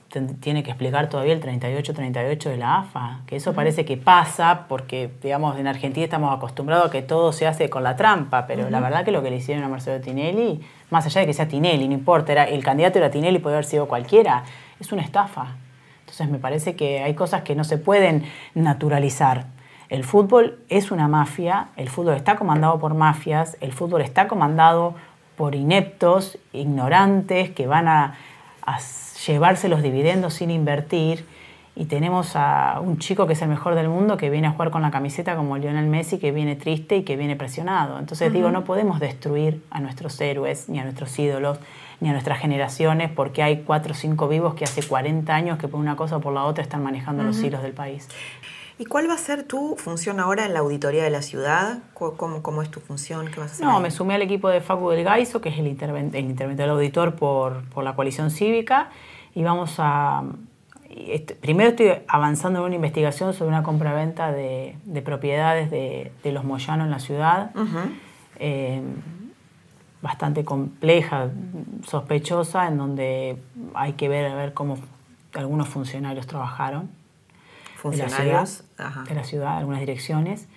[0.10, 5.12] tiene que explicar todavía el 38-38 de la AFA, que eso parece que pasa porque,
[5.22, 8.80] digamos, en Argentina estamos acostumbrados a que todo se hace con la trampa, pero la
[8.80, 11.88] verdad que lo que le hicieron a Marcelo Tinelli, más allá de que sea Tinelli,
[11.88, 14.44] no importa, era, el candidato era Tinelli, puede haber sido cualquiera,
[14.80, 15.56] es una estafa.
[16.02, 18.24] Entonces me parece que hay cosas que no se pueden
[18.56, 19.46] naturalizar.
[19.90, 24.96] El fútbol es una mafia, el fútbol está comandado por mafias, el fútbol está comandado
[25.36, 28.16] por ineptos, ignorantes, que van a,
[28.66, 28.80] a
[29.26, 31.26] llevarse los dividendos sin invertir.
[31.76, 34.70] Y tenemos a un chico que es el mejor del mundo que viene a jugar
[34.70, 38.00] con la camiseta como Lionel Messi, que viene triste y que viene presionado.
[38.00, 41.58] Entonces digo, no podemos destruir a nuestros héroes, ni a nuestros ídolos,
[42.02, 45.70] ni a nuestras generaciones, porque hay cuatro o cinco vivos que hace 40 años que
[45.70, 48.10] por una cosa o por la otra están manejando los hilos del país.
[48.80, 51.80] ¿Y cuál va a ser tu función ahora en la auditoría de la ciudad?
[51.94, 53.28] ¿Cómo, cómo es tu función?
[53.28, 55.60] ¿Qué vas a hacer no, me sumé al equipo de Facu del Gaiso, que es
[55.60, 58.90] el, interventor, el interventor auditor por, por la coalición cívica
[59.36, 60.24] y vamos a
[61.42, 66.44] primero estoy avanzando en una investigación sobre una compraventa de, de propiedades de, de, los
[66.44, 67.52] Moyanos en la ciudad.
[68.40, 68.82] Eh,
[70.02, 71.30] bastante compleja,
[71.86, 73.38] sospechosa, en donde
[73.74, 74.78] hay que ver, a ver cómo
[75.34, 76.90] algunos funcionarios trabajaron.
[77.80, 80.48] Funcionarios de la ciudad, de la ciudad algunas direcciones.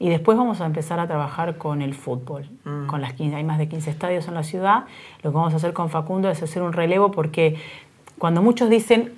[0.00, 2.48] Y después vamos a empezar a trabajar con el fútbol.
[2.64, 2.86] Mm.
[2.86, 4.84] Con las 15, hay más de 15 estadios en la ciudad.
[5.22, 7.56] Lo que vamos a hacer con Facundo es hacer un relevo porque
[8.16, 9.12] cuando muchos dicen,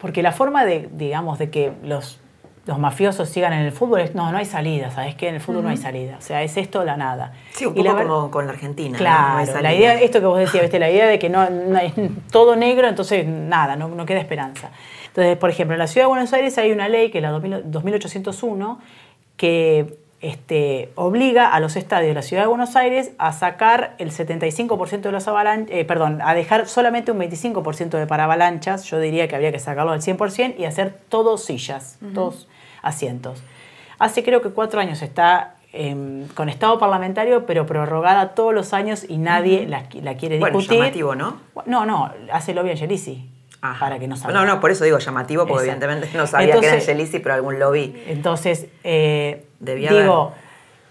[0.00, 2.18] porque la forma de, digamos, de que los,
[2.66, 5.28] los mafiosos sigan en el fútbol es, no, no hay salida, ¿sabes qué?
[5.28, 6.16] En el fútbol no hay salida.
[6.18, 7.32] O sea, es esto o la nada.
[7.52, 8.98] Sí, un poco como con la Argentina.
[8.98, 10.80] Claro, la idea, esto que vos decías, ¿viste?
[10.80, 11.92] la idea de que no, no es
[12.32, 14.70] todo negro, entonces nada, no, no queda esperanza.
[15.14, 17.30] Entonces, por ejemplo, en la Ciudad de Buenos Aires hay una ley, que es la
[17.30, 18.80] 2801,
[19.36, 24.10] que este, obliga a los estadios de la Ciudad de Buenos Aires a sacar el
[24.10, 28.98] 75% de las avalanchas, eh, perdón, a dejar solamente un 25% de para avalanchas, yo
[28.98, 32.48] diría que habría que sacarlo al 100% y hacer todos sillas, todos
[32.82, 33.44] asientos.
[34.00, 39.06] Hace creo que cuatro años está em, con estado parlamentario, pero prorrogada todos los años
[39.08, 40.40] y nadie la, quiere discutir.
[40.40, 41.36] Bueno, llamativo, ¿no?
[41.66, 42.70] No, no, hace lobby
[43.80, 44.38] Para que no salga.
[44.38, 47.58] No, no, por eso digo llamativo, porque evidentemente no sabía que era Angelici, pero algún
[47.58, 48.04] lobby.
[48.06, 50.32] Entonces, eh, digo,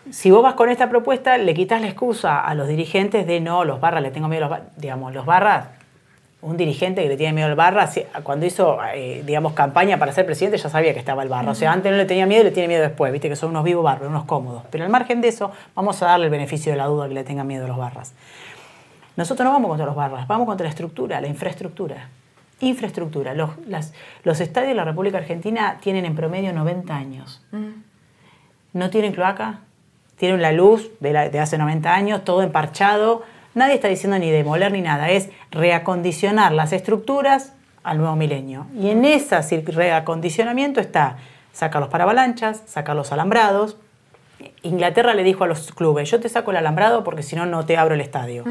[0.10, 3.64] si vos vas con esta propuesta, le quitas la excusa a los dirigentes de no,
[3.64, 4.76] los barras, le tengo miedo a los barras.
[4.78, 5.68] Digamos, los barras,
[6.42, 7.90] un dirigente que le tiene miedo al barra,
[8.24, 11.52] cuando hizo, eh, digamos, campaña para ser presidente, ya sabía que estaba el barra.
[11.52, 13.52] O sea, antes no le tenía miedo y le tiene miedo después, viste que son
[13.52, 14.64] unos vivos barros, unos cómodos.
[14.72, 17.24] Pero al margen de eso, vamos a darle el beneficio de la duda que le
[17.24, 18.14] tenga miedo a los barras.
[19.16, 22.10] Nosotros no vamos contra los barras, vamos contra la estructura, la infraestructura.
[22.60, 23.34] Infraestructura.
[23.34, 23.52] Los,
[24.24, 27.42] los estadios de la República Argentina tienen en promedio 90 años.
[27.52, 27.70] Mm.
[28.74, 29.60] No tienen cloaca,
[30.18, 33.24] tienen la luz de, de hace 90 años, todo emparchado.
[33.54, 38.66] Nadie está diciendo ni demoler ni nada, es reacondicionar las estructuras al nuevo milenio.
[38.80, 41.18] Y en ese reacondicionamiento está
[41.52, 43.78] sacar los paravalanchas, sacar los alambrados.
[44.64, 47.66] Inglaterra le dijo a los clubes, yo te saco el alambrado porque si no, no
[47.66, 48.44] te abro el estadio.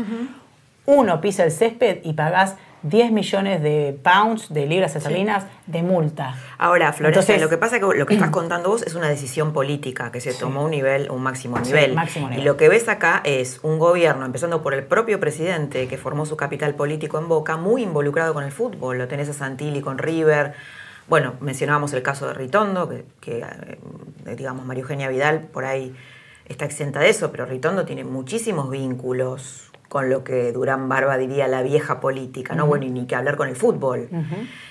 [0.87, 6.35] Uno pisa el césped y pagás 10 millones de pounds, de libras esterlinas, de multa.
[6.59, 9.53] Ahora, Florencia, lo que pasa es que lo que estás contando vos es una decisión
[9.53, 11.95] política que se tomó un nivel, un máximo nivel.
[11.95, 12.43] máximo nivel.
[12.43, 16.27] Y lo que ves acá es un gobierno, empezando por el propio presidente que formó
[16.27, 18.99] su capital político en Boca, muy involucrado con el fútbol.
[18.99, 20.55] Lo tenés a Santilli con River.
[21.09, 23.39] Bueno, mencionábamos el caso de Ritondo, que, que
[24.27, 25.95] eh, digamos, María Eugenia Vidal por ahí
[26.47, 31.49] está exenta de eso, pero Ritondo tiene muchísimos vínculos con lo que Durán Barba diría
[31.49, 32.67] la vieja política, ¿no?
[32.67, 34.09] Bueno, y ni que hablar con el fútbol.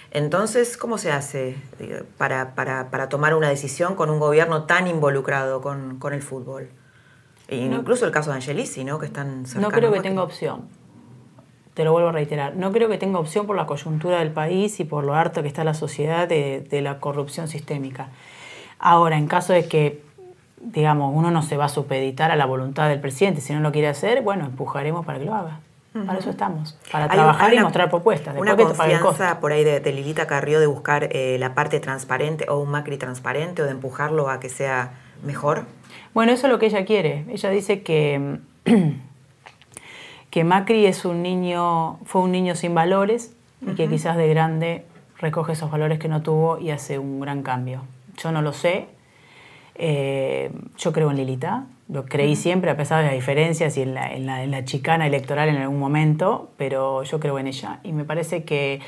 [0.09, 1.57] Entonces, ¿cómo se hace
[2.17, 6.69] para, para, tomar una decisión con un gobierno tan involucrado con, el fútbol?
[7.49, 8.97] incluso el caso de Angelici, ¿no?
[8.97, 10.63] Que están No creo que tenga opción.
[11.75, 12.55] Te lo vuelvo a reiterar.
[12.55, 15.47] No creo que tenga opción por la coyuntura del país y por lo harto que
[15.47, 18.09] está la sociedad de, de la corrupción sistémica.
[18.79, 20.01] Ahora, en caso de que
[20.63, 23.41] digamos, uno no se va a supeditar a la voluntad del presidente.
[23.41, 25.59] Si no lo quiere hacer, bueno, empujaremos para que lo haga.
[26.05, 28.37] Para eso estamos, para trabajar y mostrar propuestas.
[28.37, 32.69] una confianza por ahí de, Lilita Carrió de buscar eh, la parte transparente o un
[32.69, 35.65] Macri transparente o de empujarlo a que sea mejor.
[36.13, 37.25] Bueno, eso es lo que ella quiere.
[37.27, 38.39] Ella dice que,
[40.29, 44.85] que Macri es un niño, fue un niño sin valores y que quizás de grande
[45.17, 47.81] recoge esos valores que no tuvo y hace un gran cambio.
[48.15, 48.87] Yo no lo sé,
[49.75, 53.93] eh, yo creo en Lilita, lo creí siempre a pesar de las diferencias y en
[53.93, 57.79] la, en, la, chicana electoral en algún momento, pero yo creo en ella.
[57.83, 58.79] Y me parece que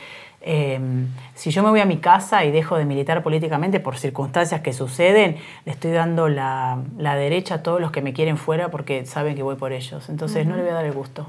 [0.42, 4.62] em, si yo me voy a mi casa y dejo de militar políticamente por circunstancias
[4.62, 9.06] que suceden, le estoy dando la, derecha a todos los que me quieren fuera porque
[9.06, 10.08] saben que voy por ellos.
[10.10, 11.28] Entonces no le voy a dar el gusto.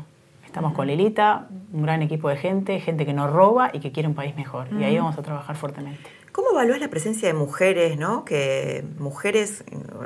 [0.55, 4.09] Estamos con Lilita, un gran equipo de gente, gente que no roba y que quiere
[4.09, 4.69] un país mejor.
[4.79, 6.09] Y ahí vamos a trabajar fuertemente.
[6.31, 8.25] ¿Cómo evalúas la presencia de mujeres, no?
[8.25, 9.65] Que mujeres,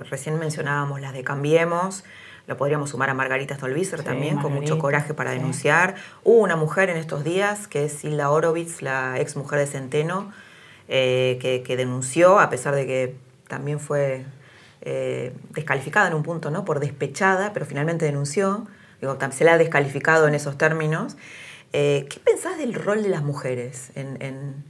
[0.09, 2.03] recién mencionábamos las de Cambiemos,
[2.47, 5.97] lo podríamos sumar a Margarita Stolbizer también, con mucho coraje para denunciar.
[6.25, 10.33] Hubo una mujer en estos días, que es Hilda Horowitz, la ex mujer de Centeno,
[10.89, 13.17] eh, que, denunció, a pesar de que
[13.49, 14.25] también fue
[14.81, 16.65] eh, descalificada en un punto, ¿no?
[16.65, 18.67] Por despechada, pero finalmente denunció.
[19.01, 21.17] Digo, se la ha descalificado en esos términos.
[21.73, 24.65] Eh, ¿Qué pensás del rol de las mujeres en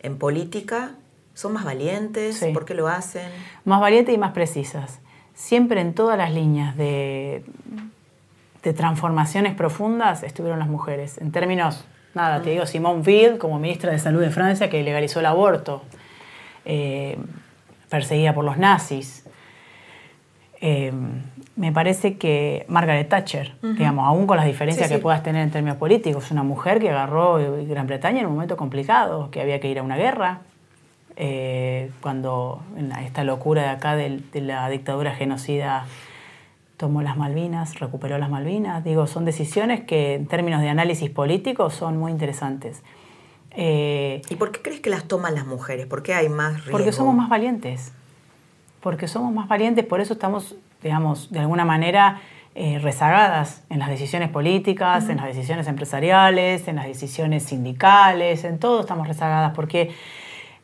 [0.00, 0.92] en política
[1.34, 2.44] son más valientes?
[2.52, 3.30] ¿Por qué lo hacen?
[3.64, 5.00] Más valientes y más precisas.
[5.34, 7.44] Siempre en todas las líneas de,
[8.62, 11.18] de transformaciones profundas estuvieron las mujeres.
[11.18, 15.20] En términos, nada, te digo, Simone Veil como ministra de Salud de Francia que legalizó
[15.20, 15.82] el aborto,
[16.64, 17.18] eh,
[17.88, 19.24] perseguida por los nazis.
[20.60, 20.92] Eh,
[21.58, 25.76] me parece que Margaret Thatcher, digamos, aún con las diferencias que puedas tener en términos
[25.76, 29.80] políticos, una mujer que agarró Gran Bretaña en un momento complicado, que había que ir
[29.80, 30.42] a una guerra,
[31.16, 35.84] eh, cuando en esta locura de acá de, la dictadura genocida
[36.76, 38.84] tomó las Malvinas, recuperó las Malvinas.
[38.84, 42.84] Digo, son decisiones que en términos de análisis político son muy interesantes.
[43.50, 45.86] Eh, ¿Y por qué crees que las toman las mujeres?
[45.86, 46.70] ¿Por qué hay más riesgo?
[46.70, 47.90] Porque somos más valientes.
[48.80, 52.20] Porque somos más valientes, por eso estamos, digamos, de alguna manera
[52.54, 58.58] eh, rezagadas en las decisiones políticas, en las decisiones empresariales, en las decisiones sindicales, en
[58.58, 59.92] todo estamos rezagadas, porque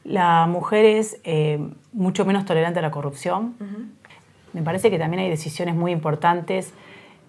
[0.03, 1.61] la mujer es eh,
[1.92, 3.55] mucho menos tolerante a la corrupción.
[4.53, 6.74] Me parece que también hay decisiones muy importantes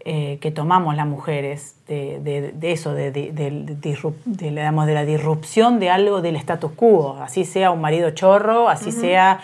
[0.08, 6.72] eh, que tomamos las mujeres de, eso, de, de, la disrupción de algo del status
[6.74, 9.40] quo, así sea un marido chorro, así sea,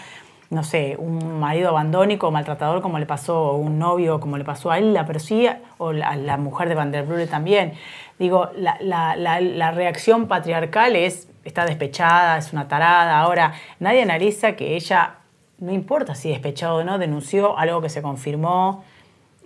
[0.51, 4.77] no sé, un marido abandónico, maltratador, como le pasó, un novio, como le pasó a
[4.77, 7.73] él, la persía, o a la mujer de Van der Brule también.
[8.19, 13.19] Digo, la, la reacción patriarcal es, está despechada, es una tarada.
[13.19, 15.15] Ahora, nadie analiza que ella,
[15.57, 18.83] no importa si despechado o no, denunció algo que se confirmó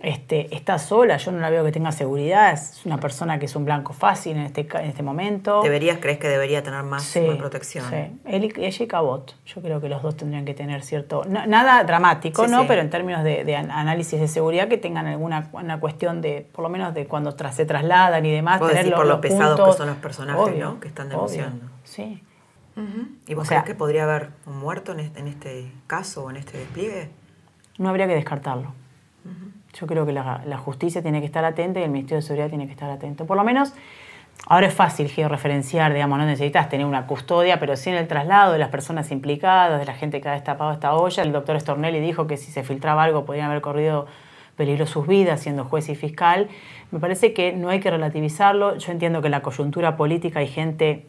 [0.00, 3.56] este, está sola, yo no la veo que tenga seguridad, es una persona que es
[3.56, 5.62] un blanco fácil en este, en este momento.
[5.62, 7.88] ¿Deberías, crees que debería tener más, protección?
[7.88, 11.24] Sí, Él y, ella y Cabot, yo creo que los dos tendrían que tener cierto,
[11.24, 12.66] nada dramático, ¿no?
[12.66, 16.68] Pero en términos de, análisis de seguridad que tengan alguna una cuestión de, por lo
[16.68, 20.56] menos de cuando se trasladan y demás, tener por lo pesados que son los personajes,
[20.56, 20.78] ¿no?
[20.78, 21.64] Que están denunciando.
[21.84, 22.22] Sí.
[23.26, 26.36] ¿Y vos crees que podría haber un muerto en este, en este caso o en
[26.36, 27.08] este despliegue?
[27.78, 28.74] No habría que descartarlo.
[29.78, 32.66] Yo creo que la, justicia tiene que estar atenta y el Ministerio de Seguridad tiene
[32.66, 33.26] que estar atento.
[33.26, 33.74] Por lo menos,
[34.46, 38.52] ahora es fácil georreferenciar, digamos, no necesitas tener una custodia, pero sí en el traslado
[38.52, 41.22] de las personas implicadas, de la gente que ha destapado esta olla.
[41.22, 44.06] El doctor Stornelli dijo que si se filtraba algo podrían haber corrido
[44.56, 46.48] peligro sus vidas siendo juez y fiscal.
[46.90, 48.78] Me parece que no hay que relativizarlo.
[48.78, 51.06] Yo entiendo que la coyuntura política hay gente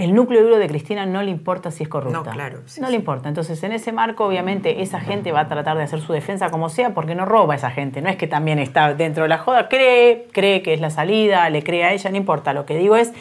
[0.00, 2.18] el núcleo duro de Cristina no le importa si es corrupta.
[2.18, 2.60] No, claro.
[2.80, 3.28] no le importa.
[3.28, 6.70] Entonces, en ese marco, obviamente, esa gente va a tratar de hacer su defensa como
[6.70, 8.00] sea, porque no roba a esa gente.
[8.00, 11.50] No es que también está dentro de la joda, cree, cree que es la salida,
[11.50, 12.54] le cree a ella, no importa.
[12.54, 13.12] Lo que digo es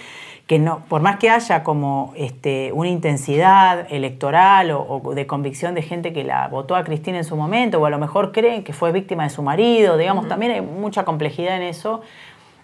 [0.48, 5.84] que no, por más que haya como este, una intensidad electoral o, de convicción de
[5.84, 8.74] gente que la votó a Cristina en su momento, o a lo mejor creen que
[8.74, 12.02] fue víctima de su marido, digamos, también hay mucha complejidad en eso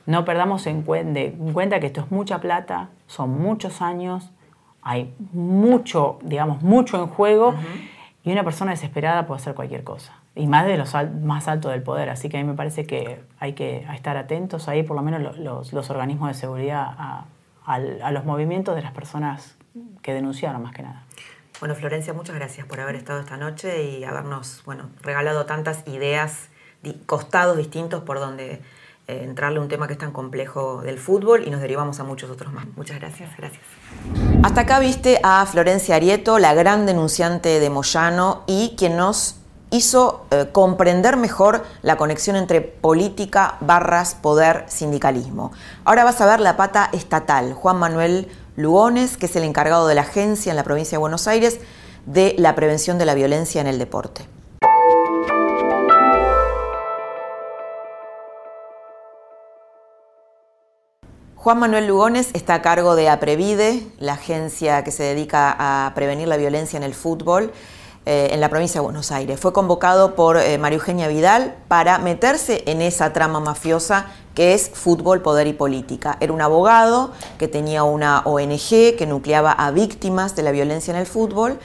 [0.05, 4.31] no perdamos en cuenta, que esto es mucha plata, son muchos años,
[4.81, 7.55] hay mucho, digamos, mucho en juego
[8.23, 10.13] y una persona desesperada puede hacer cualquier cosa.
[10.35, 12.09] Y más de los más altos del poder.
[12.09, 15.37] Así que a mí me parece que hay que estar atentos ahí, por lo menos
[15.37, 16.85] los, organismos de seguridad,
[17.65, 19.57] a, los movimientos de las personas
[20.03, 21.03] que denunciaron más que nada.
[21.59, 26.49] Bueno, Florencia, muchas gracias por haber estado esta noche y habernos bueno, regalado tantas ideas,
[27.05, 28.61] costados distintos por donde
[29.07, 32.03] eh, entrarle a un tema que es tan complejo del fútbol y nos derivamos a
[32.03, 32.65] muchos otros más.
[32.75, 33.61] Muchas gracias, gracias.
[34.43, 39.35] Hasta acá viste a Florencia Arieto, la gran denunciante de Moyano y quien nos
[39.69, 45.51] hizo eh, comprender mejor la conexión entre política, barras, poder, sindicalismo.
[45.83, 47.53] Ahora vas a ver la pata estatal.
[47.53, 51.27] Juan Manuel Lugones, que es el encargado de la agencia en la provincia de Buenos
[51.27, 51.59] Aires
[52.05, 54.27] de la prevención de la violencia en el deporte.
[61.45, 66.27] Juan Manuel Lugones está a cargo de APREVIDE, la agencia que se dedica a prevenir
[66.27, 67.51] la violencia en el fútbol
[68.07, 69.39] eh, en la provincia de Buenos Aires.
[69.39, 74.71] Fue convocado por eh, María Eugenia Vidal para meterse en esa trama mafiosa que es
[74.73, 76.17] fútbol, poder y política.
[76.19, 80.99] Era un abogado que tenía una ONG que nucleaba a víctimas de la violencia en
[80.99, 81.59] el fútbol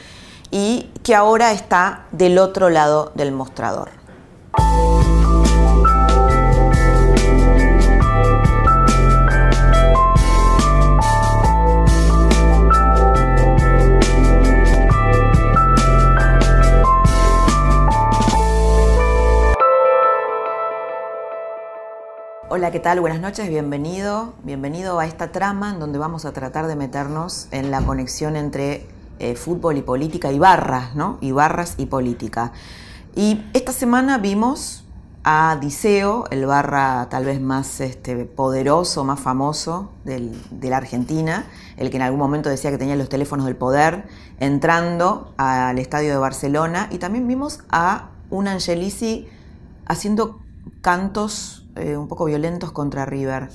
[0.50, 3.88] y que ahora está del otro lado del mostrador.
[22.52, 22.98] Hola, ¿qué tal?
[22.98, 24.34] Buenas noches, bienvenido.
[24.42, 28.88] Bienvenido a esta trama en donde vamos a tratar de meternos en la conexión entre
[29.20, 31.16] eh, fútbol y política y barras, ¿no?
[31.20, 32.50] Y barras y política.
[33.14, 34.82] Y esta semana vimos
[35.22, 41.88] a Diceo, el barra tal vez más este, poderoso, más famoso de la Argentina, el
[41.90, 44.08] que en algún momento decía que tenía los teléfonos del poder,
[44.40, 46.88] entrando al estadio de Barcelona.
[46.90, 49.28] Y también vimos a un Angelici
[49.86, 50.40] haciendo
[50.80, 53.48] cantos eh, un poco violentos contra River.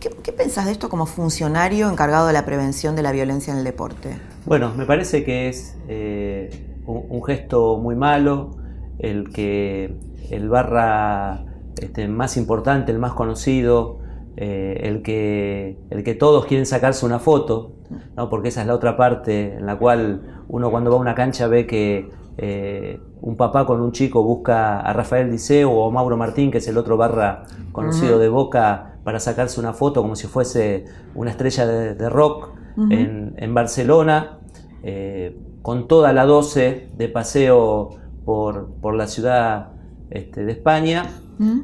[0.00, 3.64] ¿Qué, pensás de esto como funcionario encargado de la prevención de la violencia en el
[3.64, 4.16] deporte?
[4.44, 8.56] Bueno, me parece que es eh, un, gesto muy malo
[8.98, 9.96] el que
[10.30, 11.44] el Barra
[11.80, 14.00] este, más importante, el más conocido,
[14.36, 17.72] eh, el, que, el que todos quieren sacarse una foto,
[18.16, 18.28] ¿no?
[18.28, 21.46] porque esa es la otra parte en la cual uno cuando va a una cancha
[21.46, 26.16] ve que eh, un papá con un chico busca a Rafael Diceo o a Mauro
[26.16, 30.26] Martín, que es el otro barra conocido de Boca, para sacarse una foto como si
[30.26, 30.84] fuese
[31.14, 32.50] una estrella de, rock
[32.90, 34.38] en, Barcelona,
[34.82, 37.90] eh, con toda la 12 de paseo
[38.24, 39.72] por, por la ciudad
[40.10, 41.04] este, de España,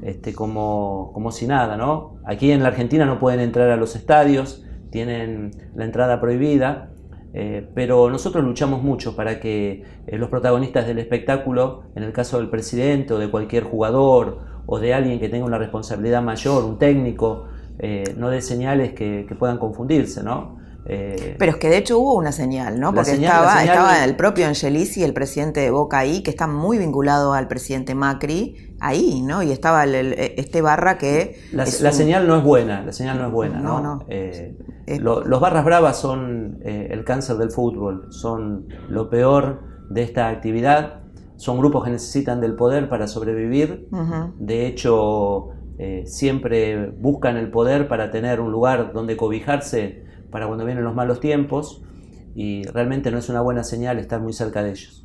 [0.03, 2.17] este, como, como si nada, ¿no?
[2.25, 6.91] Aquí en la Argentina no pueden entrar a los estadios, tienen la entrada prohibida,
[7.35, 12.39] eh, pero nosotros luchamos mucho para que eh, los protagonistas del espectáculo, en el caso
[12.39, 16.79] del presidente o de cualquier jugador o de alguien que tenga una responsabilidad mayor, un
[16.79, 17.47] técnico,
[17.79, 20.58] eh, no dé señales que, que puedan confundirse, ¿no?
[20.91, 22.95] Eh, Pero es que de hecho hubo una señal, ¿no?
[22.95, 27.35] Porque estaba, estaba el propio Angelici, el presidente de Boca ahí, que está muy vinculado
[27.35, 29.43] al presidente Macri, ahí, ¿no?
[29.43, 31.39] Y estaba este Barra que...
[31.53, 33.81] La, señal no es buena, la señal no es buena, ¿no?
[33.83, 34.55] no, eh,
[34.99, 39.61] los Barras Bravas son eh, el cáncer del fútbol, son lo peor
[39.91, 41.03] de esta actividad,
[41.37, 43.89] son grupos que necesitan del poder para sobrevivir,
[44.39, 45.51] de hecho
[46.07, 51.21] siempre buscan el poder para tener un lugar donde cobijarse para cuando vienen los malos
[51.21, 51.83] tiempos
[52.35, 55.05] y realmente no es una buena señal estar muy cerca de ellos.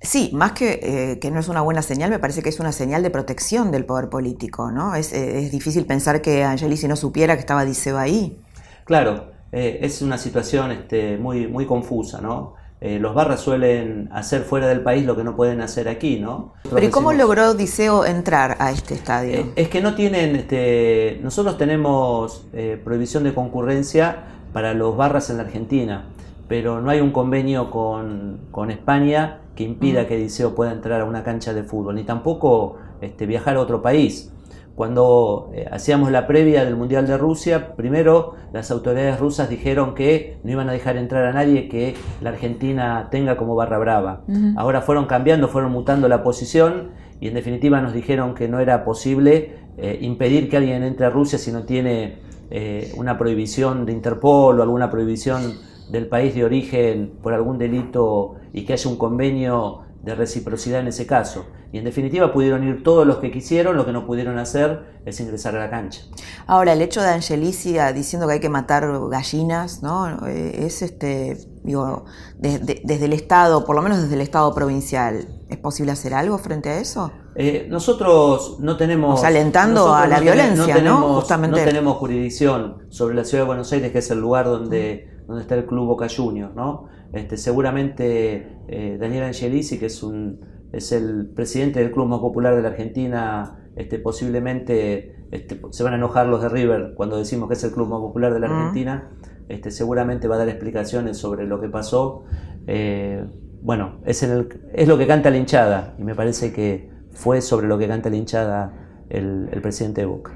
[0.00, 2.70] Sí, más que, eh, que no es una buena señal, me parece que es una
[2.70, 4.94] señal de protección del poder político, ¿no?
[4.94, 8.40] Es, eh, difícil pensar que Angelici no supiera que estaba Diceo ahí.
[8.84, 12.54] Claro, eh, es una situación este, muy, muy confusa, ¿no?
[12.80, 16.54] Los barras suelen hacer fuera del país lo que no pueden hacer aquí, ¿no?
[16.72, 19.46] Pero ¿y cómo logró Diceo entrar a este estadio?
[19.56, 22.46] es que no tienen, este, nosotros tenemos
[22.84, 26.06] prohibición de concurrencia para los barras en la Argentina,
[26.48, 30.06] pero no hay un convenio con, España que impida mm.
[30.06, 33.82] que Diceo pueda entrar a una cancha de fútbol, ni tampoco este, viajar a otro
[33.82, 34.32] país.
[34.78, 40.38] Cuando eh, hacíamos la previa del Mundial de Rusia, primero las autoridades rusas dijeron que
[40.44, 44.22] no iban a dejar entrar a nadie que la Argentina tenga como barra brava.
[44.56, 48.84] Ahora fueron cambiando, fueron mutando la posición y en definitiva nos dijeron que no era
[48.84, 52.18] posible eh, impedir que alguien entre a Rusia si no tiene
[52.52, 55.54] eh, una prohibición de Interpol o alguna prohibición
[55.90, 60.88] del país de origen por algún delito y que haya un convenio de reciprocidad en
[60.88, 61.46] ese caso.
[61.70, 65.20] Y en definitiva pudieron ir todos los que quisieron, lo que no pudieron hacer es
[65.20, 66.02] ingresar a la cancha.
[66.46, 70.26] Ahora, el hecho de Angelicia diciendo que hay que matar gallinas, ¿no?
[70.26, 72.06] Eh, es este, digo,
[72.38, 76.70] desde el Estado, por lo menos desde el Estado provincial, ¿es posible hacer algo frente
[76.70, 77.12] a eso?
[77.34, 79.22] Eh, nosotros no tenemos...
[79.24, 81.16] alentando a la violencia, ¿no?
[81.16, 81.60] Justamente.
[81.60, 85.42] No tenemos jurisdicción sobre la ciudad de Buenos Aires, que es el lugar donde, donde
[85.42, 86.88] está el Club Boca Juniors, ¿no?
[87.12, 90.40] Este, seguramente eh, Daniel Angelici, que es, un,
[90.72, 95.92] es el presidente del club más popular de la Argentina, este, posiblemente este, se van
[95.92, 98.46] a enojar los de River cuando decimos que es el club más popular de la
[98.46, 99.10] Argentina,
[99.48, 102.24] este, seguramente va a dar explicaciones sobre lo que pasó.
[102.66, 103.24] Eh,
[103.62, 107.66] bueno, es, el, es lo que canta la hinchada y me parece que fue sobre
[107.66, 108.72] lo que canta la hinchada
[109.08, 110.32] el, presidente de Boca.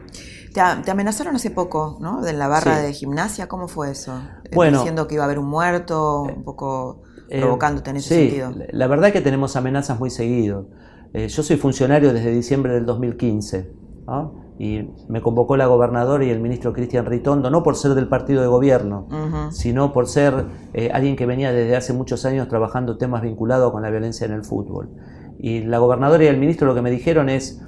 [0.53, 2.23] Te, amenazaron hace poco, ¿no?
[2.23, 4.21] De la barra de gimnasia, ¿cómo fue eso?
[4.53, 8.31] Bueno, Diciendo que iba a haber un muerto, un poco eh, provocándote en ese sí,
[8.31, 8.67] sentido.
[8.71, 10.69] La verdad es que tenemos amenazas muy seguido.
[11.13, 13.83] Eh, yo soy funcionario desde diciembre del 2015
[14.59, 18.43] y me convocó la gobernadora y el ministro Cristian Ritondo, no por ser del partido
[18.43, 19.09] de gobierno,
[19.51, 23.83] sino por ser eh, alguien que venía desde hace muchos años trabajando temas vinculados con
[23.83, 24.91] la violencia en el fútbol.
[25.39, 27.61] Y la gobernadora y el ministro lo que me dijeron es,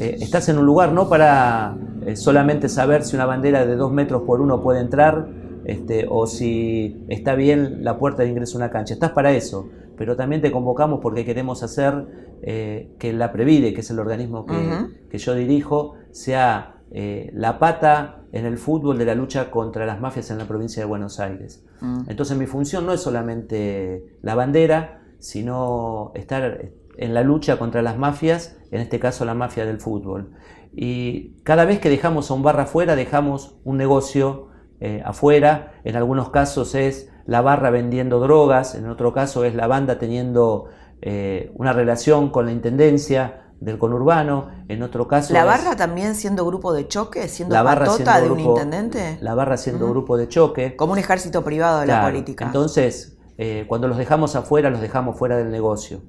[0.00, 3.92] eh, estás en un lugar no para eh, solamente saber si una bandera de dos
[3.92, 5.28] metros por uno puede entrar
[5.64, 9.68] este, o si está bien la puerta de ingreso a una cancha, estás para eso,
[9.96, 12.06] pero también te convocamos porque queremos hacer
[12.42, 18.46] eh, que la Previde, que es el organismo que, yo dirijo, sea la pata en
[18.46, 21.64] el fútbol de la lucha contra las mafias en la provincia de Buenos Aires.
[21.80, 22.04] Mm.
[22.08, 27.98] Entonces mi función no es solamente la bandera, sino estar en la lucha contra las
[27.98, 30.32] mafias, en este caso la mafia del fútbol.
[30.74, 34.48] Y cada vez que dejamos a un barra afuera, dejamos un negocio
[34.84, 35.74] eh, afuera.
[35.84, 40.70] En algunos casos es la barra vendiendo drogas, en otro caso es la banda teniendo
[41.00, 45.32] eh, una relación con la intendencia del conurbano, en otro caso...
[45.32, 49.18] ¿La barra también siendo grupo de choque, siendo la barra patota de un intendente?
[49.20, 50.74] La barra siendo grupo de choque.
[50.74, 52.46] Como un ejército privado de la política.
[52.46, 56.00] Entonces, eh, cuando los dejamos afuera, los dejamos fuera del negocio.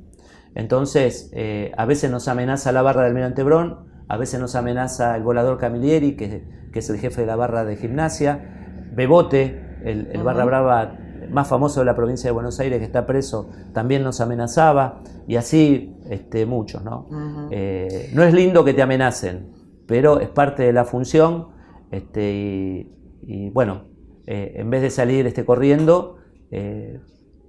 [0.55, 5.15] Entonces, eh, a veces nos amenaza la barra del Mirante Brón, a veces nos amenaza
[5.15, 6.43] el volador Camilleri, que,
[6.73, 8.62] es el jefe de la barra de gimnasia,
[8.93, 10.97] Bebote, el, barra brava
[11.29, 15.35] más famoso de la provincia de Buenos Aires que está preso también nos amenazaba y
[15.35, 16.83] así este, muchos.
[16.83, 17.07] ¿no?
[17.51, 19.51] Eh, no es lindo que te amenacen,
[19.87, 21.49] pero es parte de la función
[21.91, 22.87] este,
[23.21, 23.85] y, bueno,
[24.25, 26.17] eh, en vez de salir este, corriendo,
[26.51, 26.99] eh,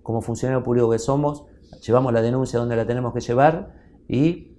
[0.02, 1.44] como funcionario público que somos,
[1.86, 3.74] llevamos la denuncia donde la tenemos que llevar
[4.08, 4.50] y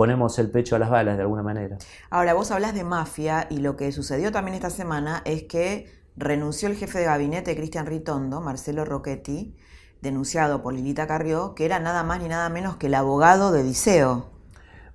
[0.00, 1.76] ponemos el pecho a las balas de alguna manera.
[2.08, 6.70] Ahora, vos hablas de mafia y lo que sucedió también esta semana es que renunció
[6.70, 9.54] el jefe de gabinete Cristian Ritondo, Marcelo Rocchetti,
[10.00, 13.62] denunciado por Lilita Carrió, que era nada más ni nada menos que el abogado de
[13.62, 14.30] Diceo.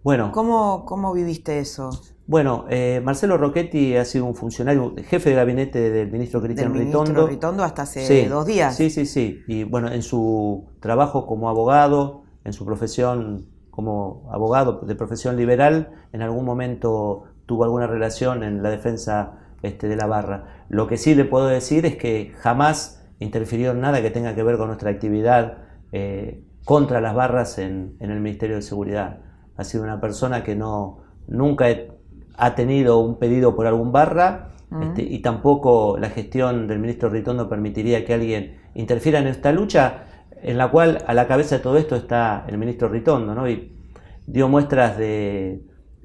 [0.02, 0.32] Bueno.
[0.32, 1.92] ¿Cómo, cómo viviste eso?
[2.26, 6.88] Bueno, eh, Marcelo Rocchetti ha sido un funcionario, jefe de gabinete del ministro Cristian del
[6.88, 7.28] Ritondo.
[7.28, 8.76] Ritondo hasta hace dos días.
[8.76, 9.44] Sí, sí, sí.
[9.48, 15.92] Y bueno, en su trabajo como abogado, en su profesión como abogado de profesión liberal,
[16.14, 20.66] en algún momento tuvo alguna relación en la defensa este, de la barra.
[20.70, 24.44] Lo que sí le puedo decir es que jamás interfirió en nada que tenga que
[24.44, 25.58] ver con nuestra actividad
[25.92, 29.20] eh, contra las barras en, el Ministerio de Seguridad.
[29.58, 31.68] Ha sido una persona que no, nunca
[32.38, 34.50] ha tenido un pedido por algún barra
[34.82, 40.04] este, y tampoco la gestión del ministro Ritondo permitiría que alguien interfiera en esta lucha
[40.42, 43.50] en la cual a la cabeza de todo esto está el ministro Ritondo, ¿no?
[43.50, 43.76] Y
[44.28, 45.62] dio muestras de,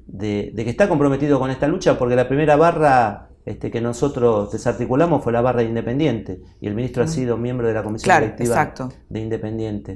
[0.07, 5.23] de, que está comprometido con esta lucha porque la primera barra este, que nosotros desarticulamos
[5.23, 8.73] fue la barra de Independiente y el ministro ha sido miembro de la comisión directiva
[9.09, 9.95] de Independiente.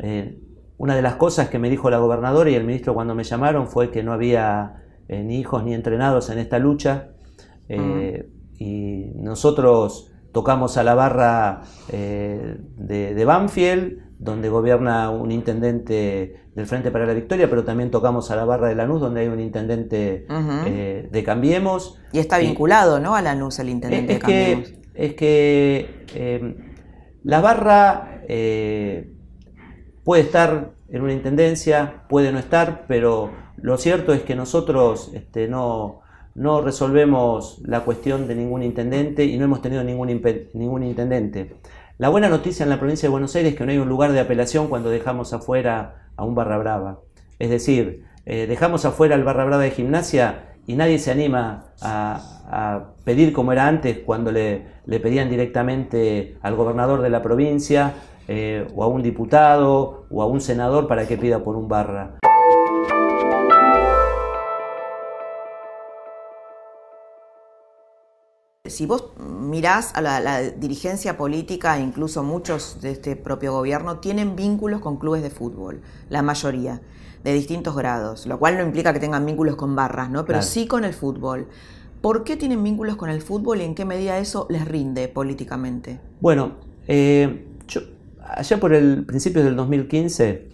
[0.00, 0.38] Eh,
[0.78, 3.66] una de las cosas que me dijo la gobernadora y el ministro cuando me llamaron
[3.66, 7.08] fue que no había eh, ni hijos ni entrenados en esta lucha.
[7.68, 16.66] Eh, y nosotros tocamos a la barra de, de Banfield, donde gobierna un intendente del
[16.66, 19.40] Frente para la Victoria, pero también tocamos a la barra de Lanús, donde hay un
[19.40, 20.26] intendente
[20.66, 21.98] eh, de Cambiemos.
[22.12, 23.14] Y está vinculado, ¿no?
[23.14, 24.68] A Lanús, el intendente es de Cambiemos.
[24.68, 26.56] Que, es que eh,
[27.24, 29.10] la barra eh,
[30.04, 35.48] puede estar en una intendencia, puede no estar, pero lo cierto es que nosotros este,
[35.48, 36.00] no,
[36.36, 40.22] no resolvemos la cuestión de ningún intendente y no hemos tenido ningún,
[40.52, 41.56] ningún intendente.
[41.98, 44.12] La buena noticia en la provincia de Buenos Aires es que no hay un lugar
[44.12, 47.00] de apelación cuando dejamos afuera a un barra brava.
[47.38, 52.92] Es decir, eh, dejamos afuera al barra brava de gimnasia y nadie se anima a,
[53.04, 57.94] pedir como era antes cuando le, pedían directamente al gobernador de la provincia
[58.28, 62.18] eh, o a un diputado o a un senador para que pida por un barra.
[68.70, 74.80] Si vos mirás a la, dirigencia política, incluso muchos de este propio gobierno, tienen vínculos
[74.80, 76.80] con clubes de fútbol, la mayoría,
[77.24, 80.24] de distintos grados, lo cual no implica que tengan vínculos con barras, ¿no?
[80.24, 81.48] Pero sí con el fútbol.
[82.00, 85.98] ¿Por qué tienen vínculos con el fútbol y en qué medida eso les rinde políticamente?
[86.20, 86.56] Bueno,
[86.86, 87.80] eh, yo,
[88.22, 90.48] allá por el principio del 2015,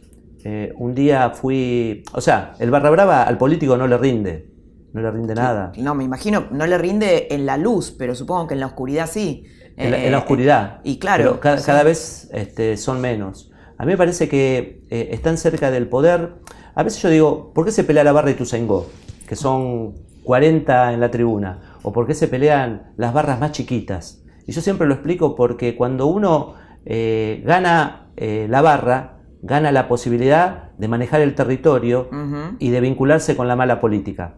[0.45, 4.52] eh, un día fui, o sea, el barra brava al político no le rinde,
[4.93, 5.73] no le rinde nada.
[5.79, 9.09] No, me imagino, no le rinde en la luz, pero supongo que en la oscuridad
[9.11, 9.47] sí.
[9.77, 10.81] En la, eh, oscuridad.
[10.85, 11.41] y claro.
[11.41, 13.51] cada, vez este, son menos.
[13.79, 16.35] A mí me parece que eh, están cerca del poder.
[16.75, 18.91] A veces yo digo, ¿por qué se pelea la barra y Tuzangó?
[19.27, 21.79] Que son 40 en la tribuna.
[21.83, 24.23] ¿O por qué se pelean las barras más chiquitas?
[24.47, 30.71] Y yo siempre lo explico porque cuando uno eh, gana la barra, gana la posibilidad
[30.77, 32.11] de manejar el territorio
[32.59, 34.37] y de vincularse con la mala política.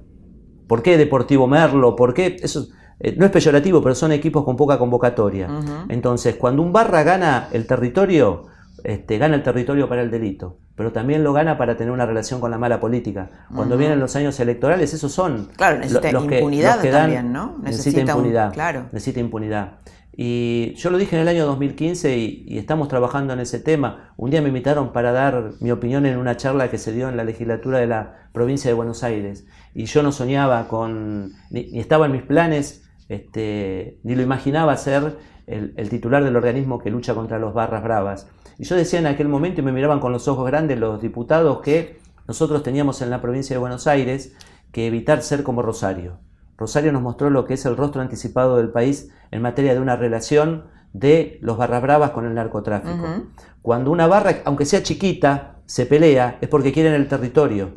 [0.67, 1.97] ¿Por qué Deportivo Merlo?
[1.97, 2.37] ¿Por qué?
[2.41, 2.69] Eso
[3.01, 5.49] eh, no es peyorativo, pero son equipos con poca convocatoria.
[5.89, 8.47] Entonces, cuando un barra gana el territorio,
[8.83, 12.41] este, gana el territorio para el delito, pero también lo gana para tener una relación
[12.41, 13.31] con la mala política.
[13.55, 17.57] Cuando vienen los años electorales, esos son claro, necesita los que, impunidad también, ¿no?
[17.62, 18.53] Necesita, impunidad.
[18.53, 18.87] claro.
[18.93, 19.79] Necesita impunidad.
[20.17, 24.12] Y yo lo dije en el año 2015 y, estamos trabajando en ese tema.
[24.17, 27.17] Un día me invitaron para dar mi opinión en una charla que se dio en
[27.17, 29.47] la legislatura de la provincia de Buenos Aires.
[29.75, 35.17] Y yo no soñaba con, ni, estaba en mis planes, este, ni lo imaginaba ser
[35.47, 38.29] el, titular del organismo que lucha contra los barras bravas.
[38.57, 41.61] Y yo decía en aquel momento, y me miraban con los ojos grandes los diputados,
[41.61, 41.99] que
[42.29, 44.37] nosotros teníamos en la provincia de Buenos Aires
[44.71, 46.19] que evitar ser como Rosario.
[46.57, 49.96] Rosario nos mostró lo que es el rostro anticipado del país en materia de una
[49.96, 53.24] relación de los barras bravas con el narcotráfico.
[53.62, 57.72] Cuando una barra, aunque sea chiquita, se pelea, es porque quieren el territorio.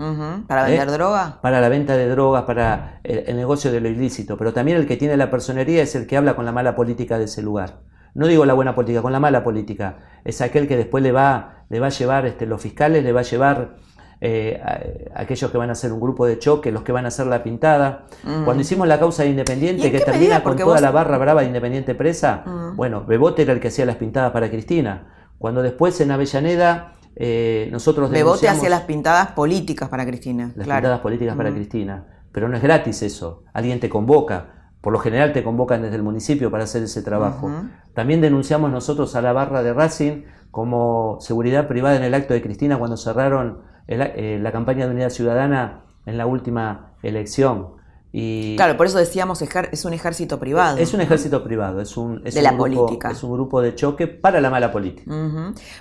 [0.48, 0.92] ¿Para vender ¿Eh?
[0.92, 1.40] droga?
[1.42, 4.38] Para la venta de drogas, para el, negocio de lo ilícito.
[4.38, 7.18] Pero también el que tiene la personería es el que habla con la mala política
[7.18, 7.80] de ese lugar.
[8.14, 10.00] No digo la buena política, con la mala política.
[10.24, 13.22] Es aquel que después le va, le va a llevar, este, los fiscales le va
[13.22, 13.76] a llevar
[14.20, 17.28] eh, aquellos que van a hacer un grupo de choque, los que van a hacer
[17.28, 18.06] la pintada.
[18.24, 18.46] Mm.
[18.46, 21.96] Cuando hicimos la causa de Independiente, que termina con toda la barra brava de Independiente
[21.96, 22.76] presa, mm.
[22.76, 25.08] bueno, Bebote era el que hacía las pintadas para Cristina.
[25.38, 30.52] Cuando después en Avellaneda eh, nosotros Bebote hacía las pintadas políticas para Cristina.
[30.56, 31.54] Las pintadas políticas para mm.
[31.56, 32.06] Cristina.
[32.32, 33.44] Pero no es gratis eso.
[33.54, 34.54] Alguien te convoca.
[34.82, 37.52] Por lo general te convocan desde el municipio para hacer ese trabajo.
[37.94, 42.42] También denunciamos nosotros a la barra de Racing como seguridad privada en el acto de
[42.42, 47.78] Cristina cuando cerraron eh, la campaña de unidad ciudadana en la última elección.
[48.12, 50.78] Y claro, por eso decíamos es un ejército privado.
[50.78, 53.12] Es un ejército privado, es un, de la política.
[53.12, 55.12] Es un grupo de choque para la mala política.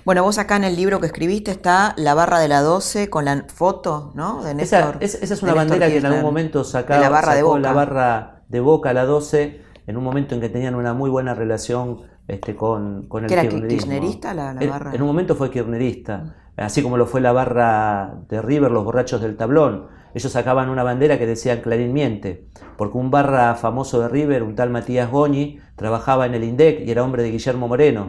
[0.05, 3.25] Bueno, vos acá en el libro que escribiste está la barra de la 12 con
[3.25, 4.43] la foto, ¿no?
[4.43, 7.59] De Néstor, esa, es una bandera que en algún momento sacaba, la barra de Boca.
[7.59, 11.33] la barra de Boca, la 12, en un momento en que tenían una muy buena
[11.33, 14.93] relación este, con, con el ¿Que era kirchnerista la, barra?
[14.93, 19.21] En, un momento fue kirchnerista, así como lo fue la barra de River, los borrachos
[19.21, 19.87] del tablón.
[20.13, 22.47] Ellos sacaban una bandera que decía Clarín miente,
[22.77, 26.91] porque un barra famoso de River, un tal Matías Goñi, trabajaba en el INDEC y
[26.91, 28.07] era hombre de Guillermo Moreno.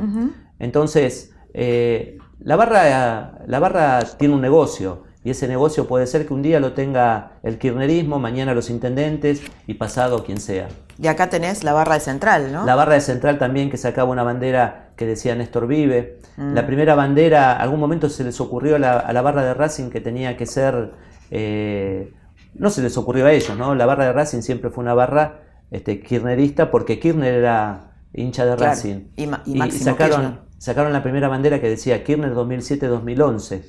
[0.59, 6.35] Entonces, eh, la, barra, la barra tiene un negocio y ese negocio puede ser que
[6.35, 10.69] un día lo tenga el kirchnerismo, mañana los intendentes y pasado quien sea.
[11.01, 12.65] Y acá tenés la barra de Central, ¿no?
[12.65, 16.21] La barra de Central también que sacaba una bandera que decía Néstor Vive.
[16.37, 16.55] Mm.
[16.55, 20.37] La primera bandera, algún momento se les ocurrió a la, barra de Racing que tenía
[20.37, 20.93] que ser...
[21.31, 22.13] Eh,
[22.55, 23.75] no se les ocurrió a ellos, ¿no?
[23.75, 28.57] La barra de Racing siempre fue una barra este, kirchnerista porque Kirchner era hincha de
[28.57, 29.09] Racing.
[29.17, 33.63] Y, y, sacaron, sacaron la primera bandera que decía Kirchner 2007-2011.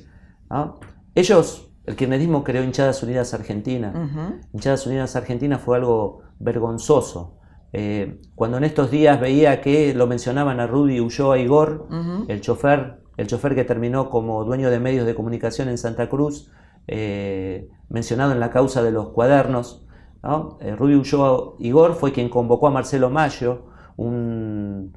[0.50, 0.80] ¿no?
[1.14, 4.38] Ellos, el kirchnerismo creó Hinchadas Unidas Argentina.
[4.52, 7.36] Hinchadas Unidas Argentina fue algo vergonzoso.
[7.72, 11.88] Eh, cuando en estos días veía que lo mencionaban a Rudy Ulloa Igor,
[12.28, 16.50] el chofer, el chofer que terminó como dueño de medios de comunicación en Santa Cruz,
[16.86, 19.86] eh, mencionado en la causa de los cuadernos,
[20.60, 24.92] eh, Rudy Ulloa Igor fue quien convocó a Marcelo Mayo, un,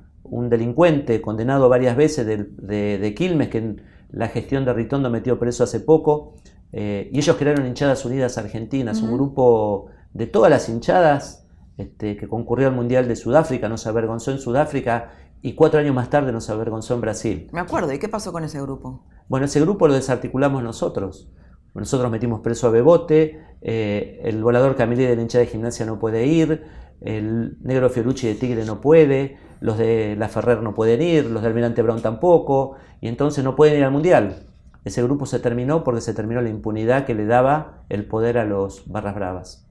[0.50, 3.76] delincuente condenado varias veces de, de Quilmes, que
[4.14, 6.36] la gestión de Ritondo metió preso hace poco,
[6.72, 11.48] eh, y ellos crearon Hinchadas Unidas Argentinas, un grupo de todas las hinchadas
[11.78, 15.12] este, que concurrió al Mundial de Sudáfrica, nos avergonzó en Sudáfrica
[15.42, 17.50] y cuatro años más tarde nos avergonzó en Brasil.
[17.52, 19.04] Me acuerdo, ¿y qué pasó con ese grupo?
[19.28, 21.30] Bueno, ese grupo lo desarticulamos nosotros.
[21.74, 26.00] Nosotros metimos preso a Bebote, eh, el volador Camille de la hinchada de gimnasia no
[26.00, 26.64] puede ir,
[27.02, 31.42] el negro Fiorucci de Tigre no puede, los de la Ferrer no pueden ir, los
[31.42, 34.44] de Almirante Brown tampoco, y entonces no pueden ir al Mundial.
[34.84, 38.44] Ese grupo se terminó porque se terminó la impunidad que le daba el poder a
[38.44, 39.66] los barras bravas.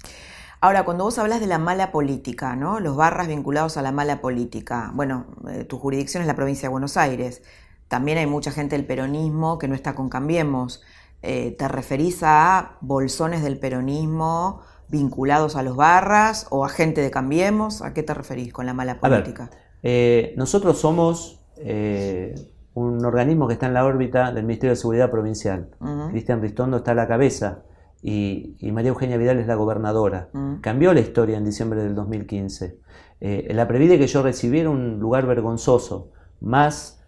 [0.62, 2.80] Ahora, cuando vos hablas de la mala política, ¿no?
[2.80, 6.72] Los barras vinculados a la mala política, bueno, eh, tu jurisdicción es la provincia de
[6.72, 7.42] Buenos Aires.
[7.88, 10.82] También hay mucha gente del peronismo que no está con Cambiemos.
[11.20, 17.10] Eh, ¿Te referís a bolsones del peronismo vinculados a los barras o a gente de
[17.10, 17.82] Cambiemos?
[17.82, 19.50] ¿A qué te referís con la mala política?
[19.82, 22.34] Eh, nosotros somos eh,
[22.74, 25.68] un organismo que está en la órbita del Ministerio de Seguridad Provincial.
[26.10, 27.64] Cristian Ristondo está a la cabeza
[28.00, 30.28] y, María Eugenia Vidal es la gobernadora.
[30.60, 32.78] Cambió la historia en diciembre del 2015.
[33.20, 36.10] Eh, la Previde que yo recibí era un lugar vergonzoso,
[36.40, 36.98] más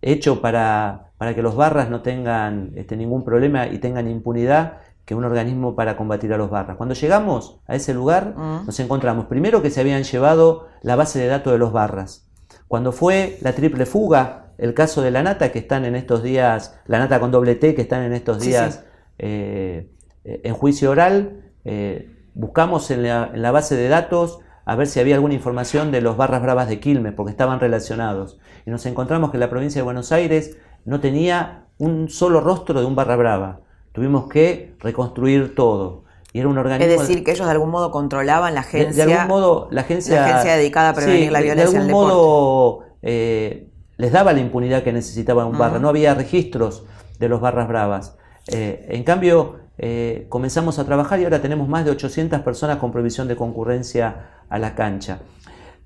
[0.00, 5.14] hecho para, para, que los barras no tengan este, ningún problema y tengan impunidad que
[5.14, 6.76] un organismo para combatir a los barras.
[6.76, 8.66] Cuando llegamos a ese lugar, mm.
[8.66, 12.28] nos encontramos primero que se habían llevado la base de datos de los barras.
[12.68, 16.78] Cuando fue la triple fuga, el caso de la nata, que están en estos días,
[16.86, 18.84] la nata con doble T, que están en estos días
[19.18, 19.92] eh,
[20.24, 25.34] en juicio oral, eh, buscamos en la, base de datos a ver si había alguna
[25.34, 28.40] información de los barras bravas de Quilmes, porque estaban relacionados.
[28.66, 32.86] Y nos encontramos que la provincia de Buenos Aires no tenía un solo rostro de
[32.86, 33.60] un barra brava.
[33.96, 36.04] Tuvimos que reconstruir todo.
[36.34, 36.84] Y era un organismo.
[36.84, 39.06] Es decir, que ellos de algún modo controlaban la agencia.
[39.06, 40.16] De, algún modo, la agencia.
[40.16, 41.78] La agencia dedicada a prevenir la violencia.
[41.80, 45.78] De algún modo eh, les daba la impunidad que necesitaba un barra.
[45.78, 46.84] No había registros
[47.18, 48.18] de los barras bravas.
[48.48, 52.92] Eh, en cambio, eh, comenzamos a trabajar y ahora tenemos más de 800 personas con
[52.92, 55.20] prohibición de concurrencia a la cancha.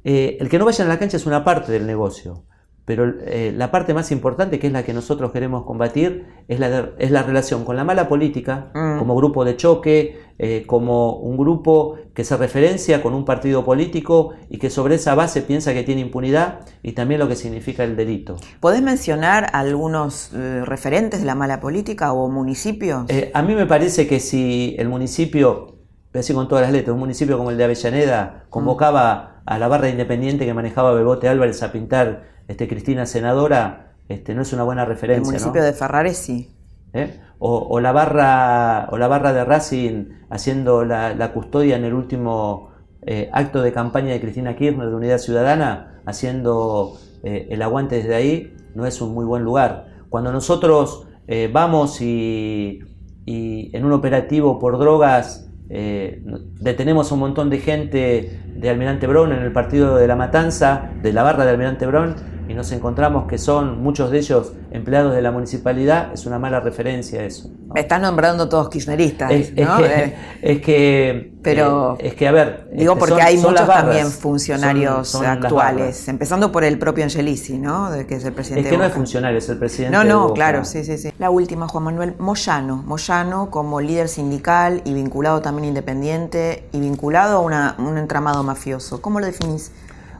[0.02, 2.42] el que no vayan a la cancha es una parte del negocio.
[2.90, 6.90] Pero eh, la parte más importante, que es la que nosotros queremos combatir, es la,
[6.98, 8.98] es la relación con la mala política, mm.
[8.98, 14.30] como grupo de choque, eh, como un grupo que se referencia con un partido político
[14.48, 17.94] y que sobre esa base piensa que tiene impunidad y también lo que significa el
[17.94, 18.34] delito.
[18.58, 23.06] ¿Podés mencionar algunos eh, referentes de la mala política o municipios?
[23.32, 25.76] a mí me parece que si el municipio,
[26.12, 29.88] decir con todas las letras, un municipio como el de Avellaneda convocaba a la barra
[29.88, 34.84] independiente que manejaba Bebote Álvarez a pintar este, Cristina senadora, este, no es una buena
[34.84, 35.22] referencia.
[35.22, 36.50] El municipio de Ferrares sí.
[36.92, 37.20] ¿eh?
[37.38, 42.70] O, la barra, o la barra de Racing haciendo la, custodia en el último
[43.02, 48.16] eh, acto de campaña de Cristina Kirchner de Unidad Ciudadana, haciendo eh, el aguante desde
[48.16, 49.86] ahí, no es un muy buen lugar.
[50.08, 51.06] Cuando nosotros
[51.52, 52.80] vamos y,
[53.24, 59.30] y, en un operativo por drogas detenemos a un montón de gente de Almirante Brown
[59.30, 62.16] en el partido de la Matanza, de la barra de Almirante Brown,
[62.50, 66.58] y nos encontramos que son muchos de ellos empleados de la municipalidad, es una mala
[66.58, 67.48] referencia eso.
[67.72, 69.78] Me están nombrando todos kirchneristas, es, ¿no?
[69.84, 74.08] Eh, es que, pero eh, es que a ver, digo este, porque hay muchos también
[74.08, 77.88] funcionarios actuales, empezando por el propio Angelici, ¿no?
[78.08, 78.68] Que es el presidente.
[78.68, 79.96] Es que no es funcionario, es el presidente.
[79.96, 81.12] No, no, claro, sí, sí, sí.
[81.20, 87.36] La última, Juan Manuel Moyano, Moyano como líder sindical y vinculado también independiente y vinculado
[87.36, 89.00] a un entramado mafioso.
[89.00, 89.70] ¿Cómo lo definís?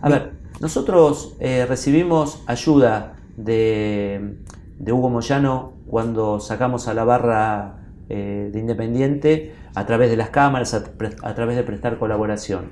[0.01, 4.37] A ver, nosotros eh, recibimos ayuda de,
[4.87, 10.75] Hugo Moyano cuando sacamos a la barra eh, de Independiente a través de las cámaras,
[10.75, 12.71] a, través de prestar colaboración.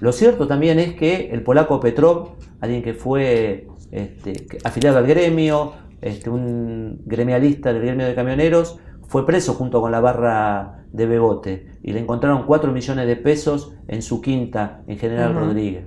[0.00, 5.72] Lo cierto también es que el polaco Petrov, alguien que fue este, afiliado al gremio,
[6.02, 11.66] este, un gremialista del gremio de camioneros, fue preso junto con la barra de Bebote
[11.82, 15.84] y le encontraron 4 millones de pesos en su quinta en General Rodríguez.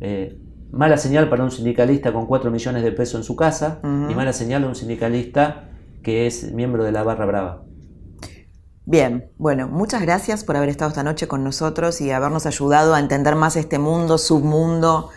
[0.00, 0.38] Eh,
[0.70, 4.32] Mala señal para un sindicalista con 4 millones de pesos en su casa y mala
[4.32, 5.70] señal a un sindicalista
[6.02, 7.62] que es miembro de la Barra Brava.
[8.84, 13.00] Bien, bueno, muchas gracias por haber estado esta noche con nosotros y habernos ayudado a
[13.00, 15.10] entender más este mundo, submundo,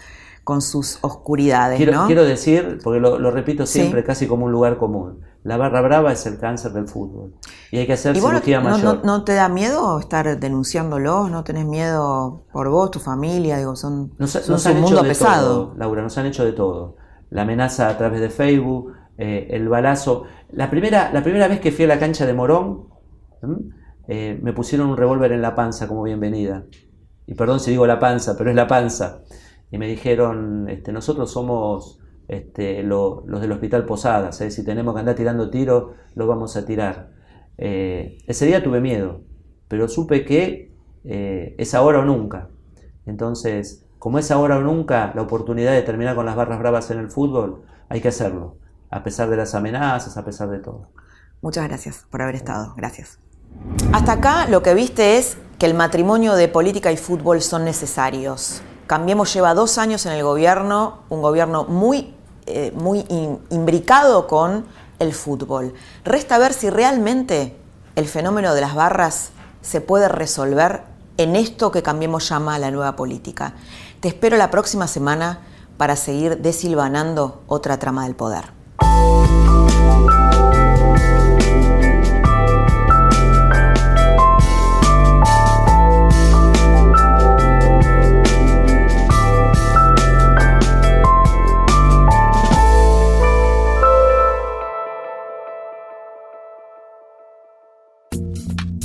[0.51, 1.77] con sus oscuridades.
[1.77, 6.11] Quiero, quiero decir, porque lo, repito siempre, casi como un lugar común, la barra brava
[6.11, 7.35] es el cáncer del fútbol.
[7.71, 9.05] Y hay que hacer cirugía no, mayor.
[9.05, 11.29] No, te da miedo estar denunciándolo?
[11.29, 13.59] ¿No tenés miedo por vos, tu familia?
[13.59, 15.73] Digo, son, un mundo pesado.
[15.77, 16.97] Laura, nos han hecho de todo.
[17.29, 20.25] La amenaza a través de Facebook, eh, el balazo.
[20.51, 22.89] La primera, la primera vez que fui a la cancha de Morón,
[24.09, 26.65] eh, me pusieron un revólver en la panza como bienvenida.
[27.25, 29.21] Y perdón si digo la panza, pero es la panza.
[29.71, 34.51] Y me dijeron, este, nosotros somos este, los del Hospital Posadas, ¿eh?
[34.51, 37.11] si tenemos que andar tirando tiros, lo vamos a tirar.
[37.57, 39.21] Eh, ese día tuve miedo,
[39.67, 42.49] pero supe que eh, es ahora o nunca.
[43.05, 46.99] Entonces, como es ahora o nunca la oportunidad de terminar con las barras bravas en
[46.99, 48.57] el fútbol, hay que hacerlo,
[48.89, 50.89] a pesar de las amenazas, a pesar de todo.
[51.41, 53.19] Muchas gracias por haber estado, gracias.
[53.91, 58.61] Hasta acá lo que viste es que el matrimonio de política y fútbol son necesarios.
[58.91, 62.13] Cambiemos lleva dos años en el gobierno, un gobierno muy
[62.45, 63.05] eh, muy
[63.49, 64.65] imbricado con
[64.99, 65.73] el fútbol.
[66.03, 67.55] Resta ver si realmente
[67.95, 69.29] el fenómeno de las barras
[69.61, 70.83] se puede resolver
[71.15, 73.53] en esto que Cambiemos llama la nueva política.
[74.01, 75.39] Te espero la próxima semana
[75.77, 78.60] para seguir desilvanando otra trama del poder.